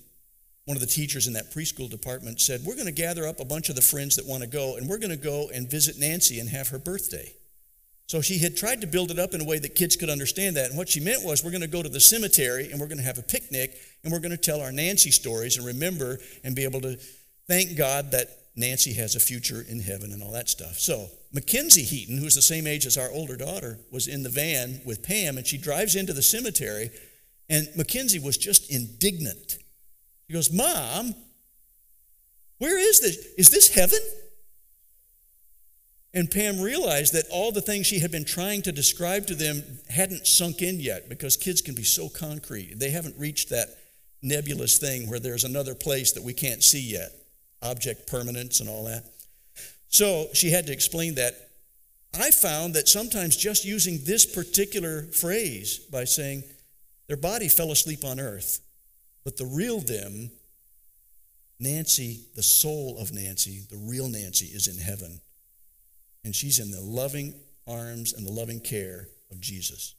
[0.65, 3.45] one of the teachers in that preschool department, said, We're going to gather up a
[3.45, 5.97] bunch of the friends that want to go, and we're going to go and visit
[5.97, 7.31] Nancy and have her birthday.
[8.07, 10.57] So she had tried to build it up in a way that kids could understand
[10.57, 10.71] that.
[10.71, 12.97] And what she meant was, we're going to go to the cemetery and we're going
[12.97, 16.53] to have a picnic and we're going to tell our Nancy stories and remember and
[16.53, 16.99] be able to
[17.51, 20.79] Thank God that Nancy has a future in heaven and all that stuff.
[20.79, 24.79] So, Mackenzie Heaton, who's the same age as our older daughter, was in the van
[24.85, 26.91] with Pam, and she drives into the cemetery,
[27.49, 29.57] and Mackenzie was just indignant.
[30.29, 31.13] He goes, Mom,
[32.59, 33.17] where is this?
[33.37, 33.99] Is this heaven?
[36.13, 39.61] And Pam realized that all the things she had been trying to describe to them
[39.89, 42.79] hadn't sunk in yet because kids can be so concrete.
[42.79, 43.67] They haven't reached that
[44.21, 47.11] nebulous thing where there's another place that we can't see yet
[47.61, 49.03] object permanence and all that.
[49.89, 51.33] So she had to explain that.
[52.13, 56.43] I found that sometimes just using this particular phrase by saying,
[57.07, 58.59] their body fell asleep on earth,
[59.23, 60.31] but the real them,
[61.59, 65.19] Nancy, the soul of Nancy, the real Nancy, is in heaven.
[66.23, 67.33] And she's in the loving
[67.67, 69.95] arms and the loving care of Jesus.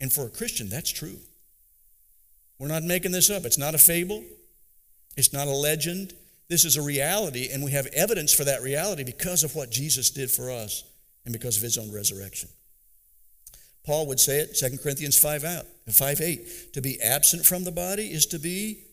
[0.00, 1.18] And for a Christian, that's true.
[2.58, 3.44] We're not making this up.
[3.44, 4.24] It's not a fable,
[5.16, 6.14] it's not a legend.
[6.48, 10.10] This is a reality, and we have evidence for that reality because of what Jesus
[10.10, 10.82] did for us
[11.24, 12.48] and because of his own resurrection.
[13.84, 16.72] Paul would say it, 2 Corinthians 5 out, 5 8.
[16.74, 18.84] To be absent from the body is to be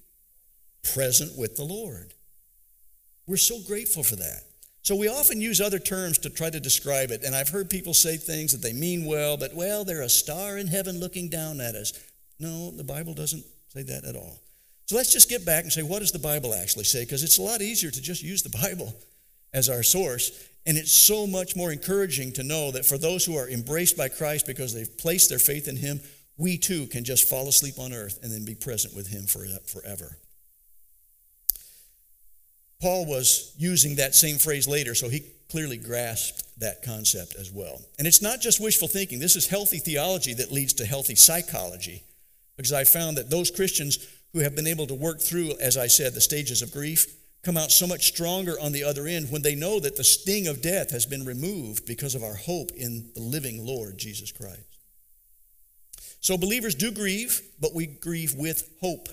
[0.94, 2.14] present with the Lord.
[3.28, 4.44] We're so grateful for that.
[4.84, 7.94] So we often use other terms to try to describe it, and I've heard people
[7.94, 11.60] say things that they mean well, but well, they're a star in heaven looking down
[11.60, 11.94] at us.
[12.40, 14.40] No, the Bible doesn't say that at all.
[14.86, 17.04] So let's just get back and say, what does the Bible actually say?
[17.04, 18.94] Because it's a lot easier to just use the Bible
[19.54, 20.48] as our source.
[20.68, 24.10] And it's so much more encouraging to know that for those who are embraced by
[24.10, 26.00] Christ because they've placed their faith in Him,
[26.38, 30.18] we too can just fall asleep on earth and then be present with Him forever.
[32.82, 37.82] Paul was using that same phrase later, so he clearly grasped that concept as well.
[37.98, 42.04] And it's not just wishful thinking, this is healthy theology that leads to healthy psychology.
[42.58, 43.98] Because I found that those Christians
[44.36, 47.08] who have been able to work through, as I said, the stages of grief,
[47.42, 50.46] come out so much stronger on the other end when they know that the sting
[50.48, 54.60] of death has been removed because of our hope in the living Lord Jesus Christ.
[56.20, 59.08] So believers do grieve, but we grieve with hope.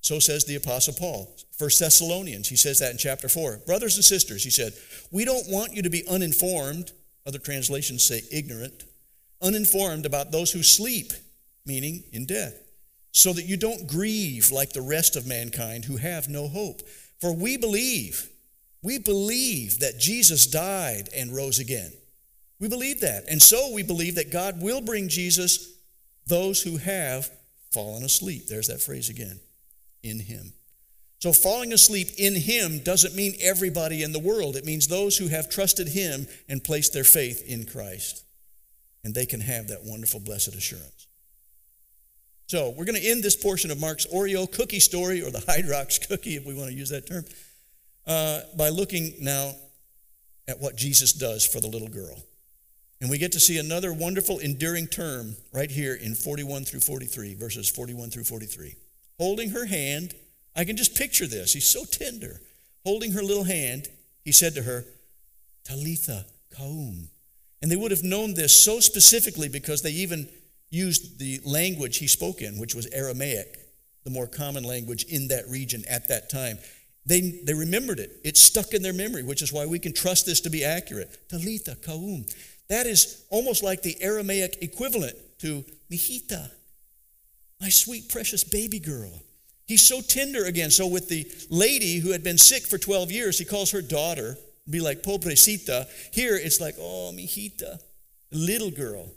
[0.00, 1.32] So says the Apostle Paul.
[1.56, 3.60] First Thessalonians, he says that in chapter 4.
[3.64, 4.72] Brothers and sisters, he said,
[5.12, 6.90] we don't want you to be uninformed,
[7.24, 8.82] other translations say ignorant,
[9.40, 11.12] uninformed about those who sleep,
[11.64, 12.67] meaning in death
[13.18, 16.82] so that you don't grieve like the rest of mankind who have no hope.
[17.20, 18.30] For we believe,
[18.82, 21.92] we believe that Jesus died and rose again.
[22.60, 23.24] We believe that.
[23.28, 25.74] And so we believe that God will bring Jesus
[26.26, 27.28] those who have
[27.72, 28.46] fallen asleep.
[28.46, 29.40] There's that phrase again
[30.02, 30.52] in Him.
[31.20, 34.54] So, falling asleep in Him doesn't mean everybody in the world.
[34.54, 38.24] It means those who have trusted Him and placed their faith in Christ.
[39.02, 40.97] And they can have that wonderful, blessed assurance.
[42.48, 46.08] So we're going to end this portion of Mark's Oreo cookie story, or the Hydrox
[46.08, 47.26] cookie, if we want to use that term,
[48.06, 49.52] uh, by looking now
[50.48, 52.16] at what Jesus does for the little girl.
[53.02, 57.34] And we get to see another wonderful, enduring term right here in 41 through 43,
[57.34, 58.74] verses 41 through 43.
[59.18, 60.14] Holding her hand,
[60.56, 61.52] I can just picture this.
[61.52, 62.40] He's so tender.
[62.82, 63.88] Holding her little hand,
[64.24, 64.86] he said to her,
[65.64, 66.24] Talitha
[66.56, 67.10] Koum.
[67.60, 70.30] And they would have known this so specifically because they even
[70.70, 73.58] used the language he spoke in, which was Aramaic,
[74.04, 76.58] the more common language in that region at that time.
[77.06, 78.20] They, they remembered it.
[78.22, 81.28] It stuck in their memory, which is why we can trust this to be accurate.
[81.28, 82.26] Talitha Koum.
[82.68, 86.50] That is almost like the Aramaic equivalent to Mijita,
[87.60, 89.22] my sweet, precious baby girl.
[89.66, 90.70] He's so tender again.
[90.70, 94.36] So, with the lady who had been sick for 12 years, he calls her daughter,
[94.68, 95.86] be like pobrecita.
[96.12, 97.78] Here, it's like, oh, mijita,
[98.32, 99.08] little girl.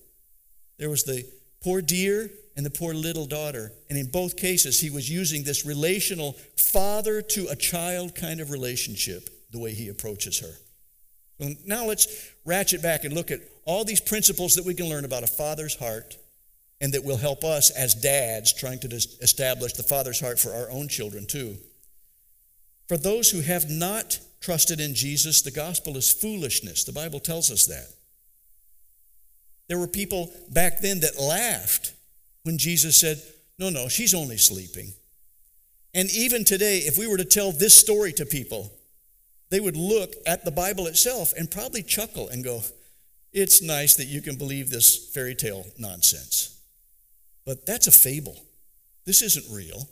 [0.77, 1.25] There was the
[1.61, 3.71] poor dear and the poor little daughter.
[3.89, 8.51] And in both cases, he was using this relational father to a child kind of
[8.51, 10.53] relationship, the way he approaches her.
[11.65, 12.07] Now let's
[12.45, 15.75] ratchet back and look at all these principles that we can learn about a father's
[15.75, 16.17] heart
[16.79, 20.69] and that will help us as dads trying to establish the father's heart for our
[20.71, 21.57] own children, too.
[22.87, 26.83] For those who have not trusted in Jesus, the gospel is foolishness.
[26.83, 27.87] The Bible tells us that.
[29.71, 31.93] There were people back then that laughed
[32.43, 33.21] when Jesus said,
[33.57, 34.91] No, no, she's only sleeping.
[35.93, 38.69] And even today, if we were to tell this story to people,
[39.49, 42.59] they would look at the Bible itself and probably chuckle and go,
[43.31, 46.59] It's nice that you can believe this fairy tale nonsense.
[47.45, 48.43] But that's a fable.
[49.05, 49.87] This isn't real.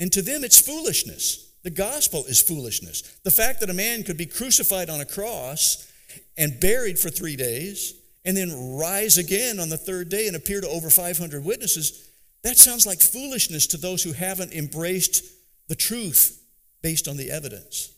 [0.00, 1.52] And to them, it's foolishness.
[1.62, 3.02] The gospel is foolishness.
[3.22, 5.92] The fact that a man could be crucified on a cross
[6.38, 10.60] and buried for three days and then rise again on the third day and appear
[10.60, 12.08] to over 500 witnesses,
[12.42, 15.24] that sounds like foolishness to those who haven't embraced
[15.68, 16.42] the truth
[16.82, 17.92] based on the evidence,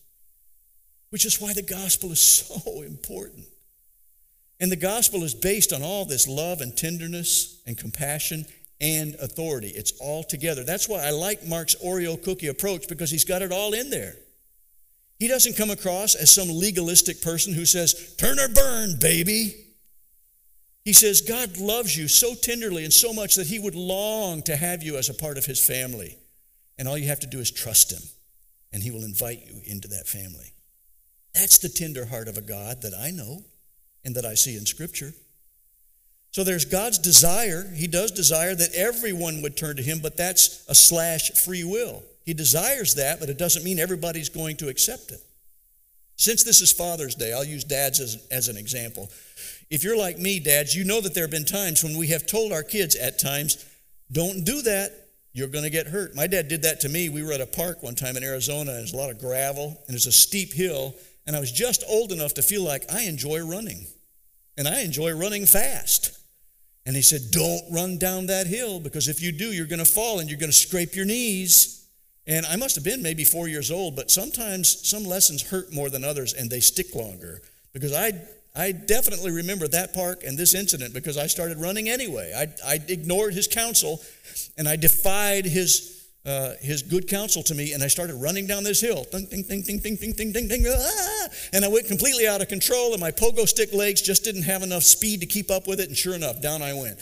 [1.10, 3.44] which is why the gospel is so important.
[4.58, 8.46] And the gospel is based on all this love and tenderness and compassion
[8.80, 9.68] and authority.
[9.68, 10.64] It's all together.
[10.64, 14.14] That's why I like Mark's Oreo cookie approach because he's got it all in there.
[15.18, 19.65] He doesn't come across as some legalistic person who says, Turn or burn, baby.
[20.86, 24.54] He says, God loves you so tenderly and so much that he would long to
[24.54, 26.16] have you as a part of his family.
[26.78, 28.08] And all you have to do is trust him,
[28.72, 30.52] and he will invite you into that family.
[31.34, 33.42] That's the tender heart of a God that I know
[34.04, 35.12] and that I see in Scripture.
[36.30, 37.68] So there's God's desire.
[37.74, 42.04] He does desire that everyone would turn to Him, but that's a slash free will.
[42.24, 45.20] He desires that, but it doesn't mean everybody's going to accept it.
[46.14, 49.10] Since this is Father's Day, I'll use dads as, as an example.
[49.70, 52.26] If you're like me, dads, you know that there have been times when we have
[52.26, 53.64] told our kids at times,
[54.12, 54.92] don't do that.
[55.32, 56.14] You're going to get hurt.
[56.14, 57.08] My dad did that to me.
[57.08, 59.82] We were at a park one time in Arizona, and there's a lot of gravel,
[59.86, 60.94] and it's a steep hill,
[61.26, 63.86] and I was just old enough to feel like I enjoy running,
[64.56, 66.16] and I enjoy running fast.
[66.86, 69.84] And he said, Don't run down that hill because if you do, you're going to
[69.84, 71.84] fall and you're going to scrape your knees.
[72.28, 75.90] And I must have been maybe four years old, but sometimes some lessons hurt more
[75.90, 77.42] than others and they stick longer.
[77.72, 78.12] Because I,
[78.56, 82.32] I definitely remember that park and this incident because I started running anyway.
[82.34, 84.00] I, I ignored his counsel
[84.56, 85.96] and I defied his
[86.26, 89.06] uh, his good counsel to me, and I started running down this hill.
[89.12, 91.28] Ding, ding, ding, ding, ding, ding, ding, ding, ding, ah!
[91.52, 94.64] And I went completely out of control, and my pogo stick legs just didn't have
[94.64, 95.86] enough speed to keep up with it.
[95.86, 96.98] And sure enough, down I went.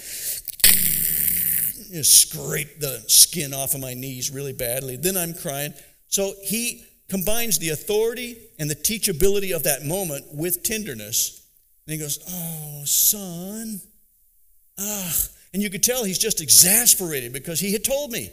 [1.90, 4.96] Just scraped the skin off of my knees really badly.
[4.96, 5.72] Then I'm crying.
[6.09, 11.43] So he combines the authority and the teachability of that moment with tenderness.
[11.87, 13.80] And he goes, Oh, son.
[14.78, 15.14] Ah.
[15.53, 18.30] And you could tell he's just exasperated because he had told me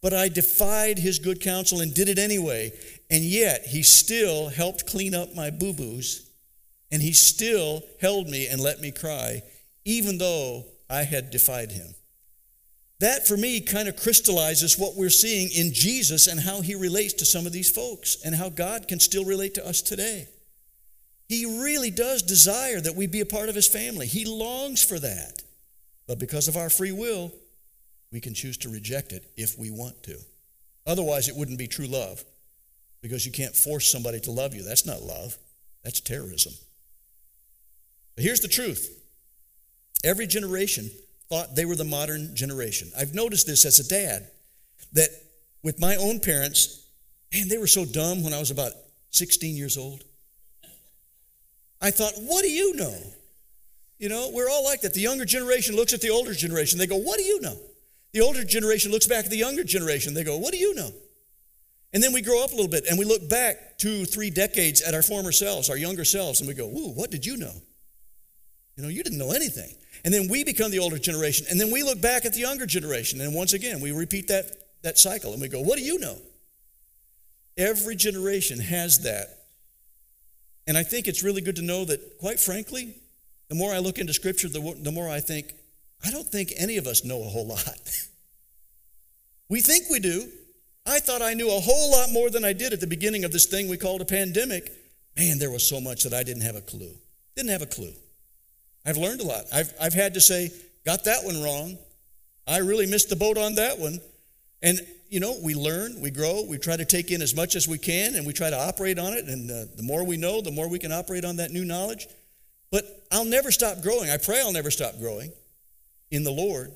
[0.00, 2.72] but I defied his good counsel and did it anyway.
[3.10, 6.30] And yet, he still helped clean up my boo boos,
[6.90, 9.42] and he still held me and let me cry,
[9.84, 11.94] even though I had defied him.
[13.00, 17.14] That, for me, kind of crystallizes what we're seeing in Jesus and how he relates
[17.14, 20.28] to some of these folks and how God can still relate to us today.
[21.28, 24.98] He really does desire that we be a part of his family, he longs for
[24.98, 25.42] that.
[26.06, 27.32] But because of our free will,
[28.10, 30.18] we can choose to reject it if we want to.
[30.86, 32.24] Otherwise, it wouldn't be true love
[33.02, 34.62] because you can't force somebody to love you.
[34.62, 35.36] That's not love,
[35.84, 36.54] that's terrorism.
[38.16, 38.94] But here's the truth
[40.04, 40.90] every generation
[41.28, 42.90] thought they were the modern generation.
[42.98, 44.28] I've noticed this as a dad
[44.94, 45.10] that
[45.62, 46.86] with my own parents,
[47.32, 48.72] man, they were so dumb when I was about
[49.10, 50.04] 16 years old.
[51.80, 52.96] I thought, what do you know?
[53.98, 54.94] You know, we're all like that.
[54.94, 56.78] The younger generation looks at the older generation.
[56.78, 57.56] They go, what do you know?
[58.12, 60.14] The older generation looks back at the younger generation.
[60.14, 60.90] They go, What do you know?
[61.92, 64.82] And then we grow up a little bit and we look back two, three decades
[64.82, 67.52] at our former selves, our younger selves, and we go, Ooh, what did you know?
[68.76, 69.74] You know, you didn't know anything.
[70.04, 71.46] And then we become the older generation.
[71.50, 73.20] And then we look back at the younger generation.
[73.20, 74.46] And once again, we repeat that,
[74.82, 76.16] that cycle and we go, What do you know?
[77.56, 79.37] Every generation has that.
[80.68, 82.94] And I think it's really good to know that, quite frankly,
[83.48, 85.54] the more I look into Scripture, the, the more I think,
[86.04, 87.80] I don't think any of us know a whole lot.
[89.48, 90.28] we think we do.
[90.84, 93.32] I thought I knew a whole lot more than I did at the beginning of
[93.32, 94.70] this thing we called a pandemic.
[95.16, 96.92] Man, there was so much that I didn't have a clue.
[97.34, 97.94] Didn't have a clue.
[98.84, 99.44] I've learned a lot.
[99.52, 100.50] I've, I've had to say,
[100.84, 101.78] got that one wrong.
[102.46, 104.00] I really missed the boat on that one.
[104.62, 107.66] And, you know, we learn, we grow, we try to take in as much as
[107.66, 109.24] we can, and we try to operate on it.
[109.24, 112.06] And uh, the more we know, the more we can operate on that new knowledge.
[112.70, 114.10] But I'll never stop growing.
[114.10, 115.32] I pray I'll never stop growing
[116.10, 116.72] in the Lord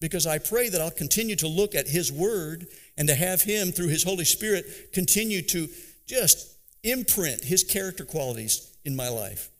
[0.00, 2.66] because I pray that I'll continue to look at His Word
[2.96, 5.68] and to have Him, through His Holy Spirit, continue to
[6.06, 9.50] just imprint His character qualities in my life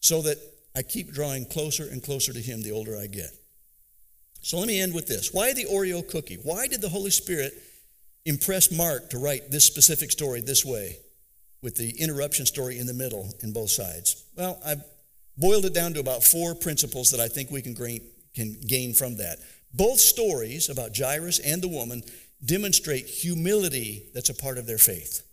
[0.00, 0.38] so that
[0.74, 3.30] I keep drawing closer and closer to Him the older I get.
[4.46, 5.34] So let me end with this.
[5.34, 6.38] Why the Oreo cookie?
[6.40, 7.52] Why did the Holy Spirit
[8.24, 10.98] impress Mark to write this specific story this way,
[11.62, 14.24] with the interruption story in the middle in both sides?
[14.36, 14.84] Well, I've
[15.36, 18.02] boiled it down to about four principles that I think we can gain,
[18.36, 19.40] can gain from that.
[19.74, 22.04] Both stories about Jairus and the woman
[22.44, 25.26] demonstrate humility that's a part of their faith.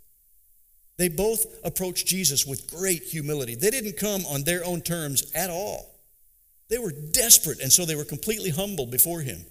[0.97, 3.53] They both approached Jesus with great humility.
[3.53, 5.92] They didn't come on their own terms at all.
[6.74, 9.45] They were desperate, and so they were completely humble before him.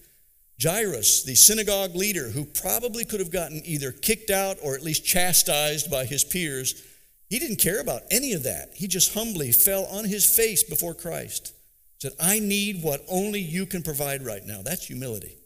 [0.60, 5.06] Jairus, the synagogue leader, who probably could have gotten either kicked out or at least
[5.06, 6.82] chastised by his peers,
[7.30, 8.70] he didn't care about any of that.
[8.74, 11.54] He just humbly fell on his face before Christ.
[12.00, 14.62] Said, I need what only you can provide right now.
[14.62, 15.36] That's humility.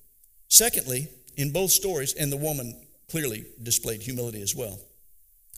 [0.48, 2.74] Secondly, in both stories, and the woman
[3.10, 4.78] clearly displayed humility as well.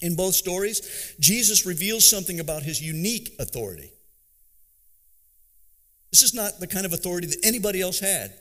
[0.02, 3.92] In both stories, Jesus reveals something about his unique authority.
[6.10, 8.32] This is not the kind of authority that anybody else had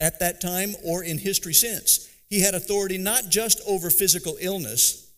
[0.00, 2.08] at that time or in history since.
[2.28, 5.10] He had authority not just over physical illness,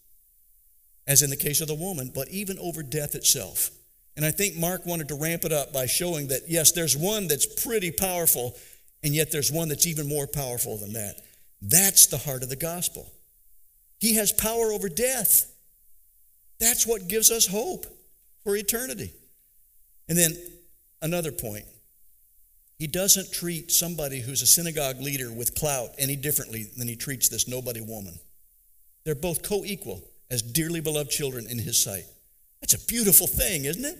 [1.06, 3.70] as in the case of the woman, but even over death itself.
[4.16, 7.28] And I think Mark wanted to ramp it up by showing that, yes, there's one
[7.28, 8.54] that's pretty powerful,
[9.02, 11.22] and yet there's one that's even more powerful than that.
[11.62, 13.10] That's the heart of the gospel.
[14.00, 15.50] He has power over death.
[16.60, 17.86] That's what gives us hope
[18.44, 19.12] for eternity.
[20.08, 20.36] And then
[21.00, 21.64] another point
[22.78, 27.28] he doesn't treat somebody who's a synagogue leader with clout any differently than he treats
[27.28, 28.18] this nobody woman.
[29.04, 32.04] They're both co equal as dearly beloved children in his sight.
[32.60, 33.98] That's a beautiful thing, isn't it?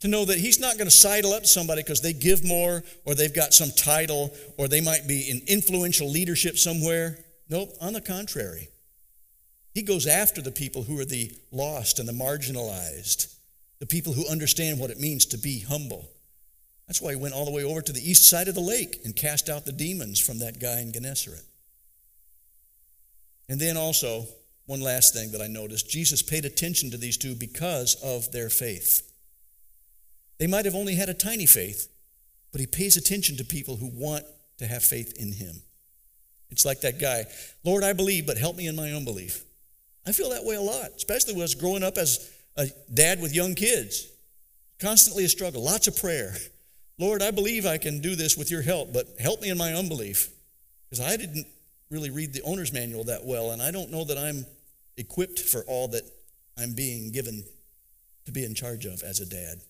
[0.00, 2.82] To know that he's not going to sidle up to somebody because they give more
[3.04, 7.18] or they've got some title or they might be in influential leadership somewhere.
[7.48, 8.68] Nope, on the contrary.
[9.74, 13.32] He goes after the people who are the lost and the marginalized,
[13.78, 16.08] the people who understand what it means to be humble.
[16.86, 19.00] That's why he went all the way over to the east side of the lake
[19.04, 21.42] and cast out the demons from that guy in Gennesaret.
[23.48, 24.26] And then also,
[24.66, 28.50] one last thing that I noticed Jesus paid attention to these two because of their
[28.50, 29.10] faith.
[30.38, 31.88] They might have only had a tiny faith,
[32.52, 34.24] but he pays attention to people who want
[34.58, 35.62] to have faith in him.
[36.50, 37.24] It's like that guy
[37.64, 39.44] Lord, I believe, but help me in my unbelief.
[40.06, 43.22] I feel that way a lot, especially when I was growing up as a dad
[43.22, 44.06] with young kids.
[44.78, 46.34] Constantly a struggle, lots of prayer.
[46.98, 49.72] Lord, I believe I can do this with your help, but help me in my
[49.72, 50.28] unbelief.
[50.90, 51.46] Because I didn't
[51.90, 54.44] really read the owner's manual that well, and I don't know that I'm
[54.96, 56.02] equipped for all that
[56.58, 57.44] I'm being given
[58.26, 59.60] to be in charge of as a dad.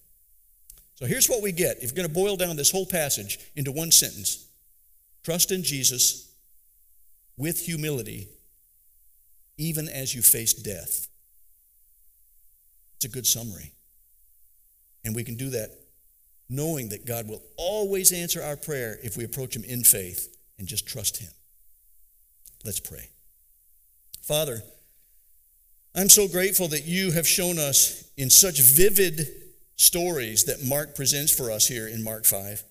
[0.94, 1.76] So here's what we get.
[1.76, 4.46] If you're going to boil down this whole passage into one sentence
[5.22, 6.32] trust in Jesus
[7.36, 8.28] with humility
[9.58, 11.08] even as you face death.
[12.98, 13.70] It's a good summary.
[15.04, 15.70] And we can do that
[16.50, 20.66] knowing that God will always answer our prayer if we approach Him in faith and
[20.66, 21.30] just trust Him.
[22.64, 23.08] Let's pray.
[24.20, 24.62] Father,
[25.94, 29.28] I'm so grateful that you have shown us in such vivid
[29.76, 32.64] stories that Mark presents for us here in Mark 5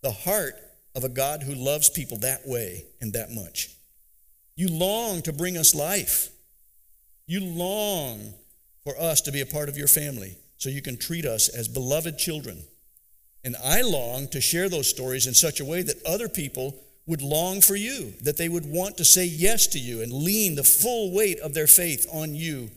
[0.00, 0.56] the heart
[0.96, 3.68] of a God who loves people that way and that much.
[4.56, 6.30] You long to bring us life.
[7.26, 8.34] You long
[8.84, 11.68] for us to be a part of your family so you can treat us as
[11.68, 12.62] beloved children.
[13.44, 16.76] And I long to share those stories in such a way that other people
[17.06, 20.54] would long for you, that they would want to say yes to you and lean
[20.54, 22.70] the full weight of their faith on you,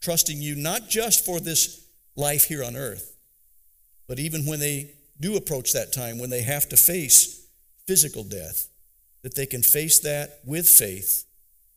[0.00, 1.84] trusting you not just for this
[2.14, 3.16] life here on earth,
[4.06, 7.48] but even when they do approach that time when they have to face
[7.86, 8.68] physical death,
[9.22, 11.24] that they can face that with faith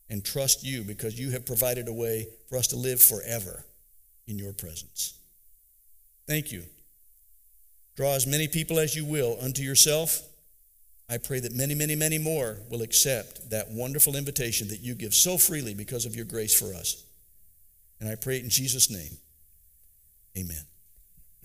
[0.08, 3.64] and trust you because you have provided a way for us to live forever
[4.28, 5.14] in your presence.
[6.28, 6.62] Thank you.
[7.96, 10.22] Draw as many people as you will unto yourself.
[11.10, 15.14] I pray that many, many, many more will accept that wonderful invitation that you give
[15.14, 17.02] so freely because of your grace for us.
[17.98, 19.16] And I pray it in Jesus' name.
[20.36, 20.62] Amen.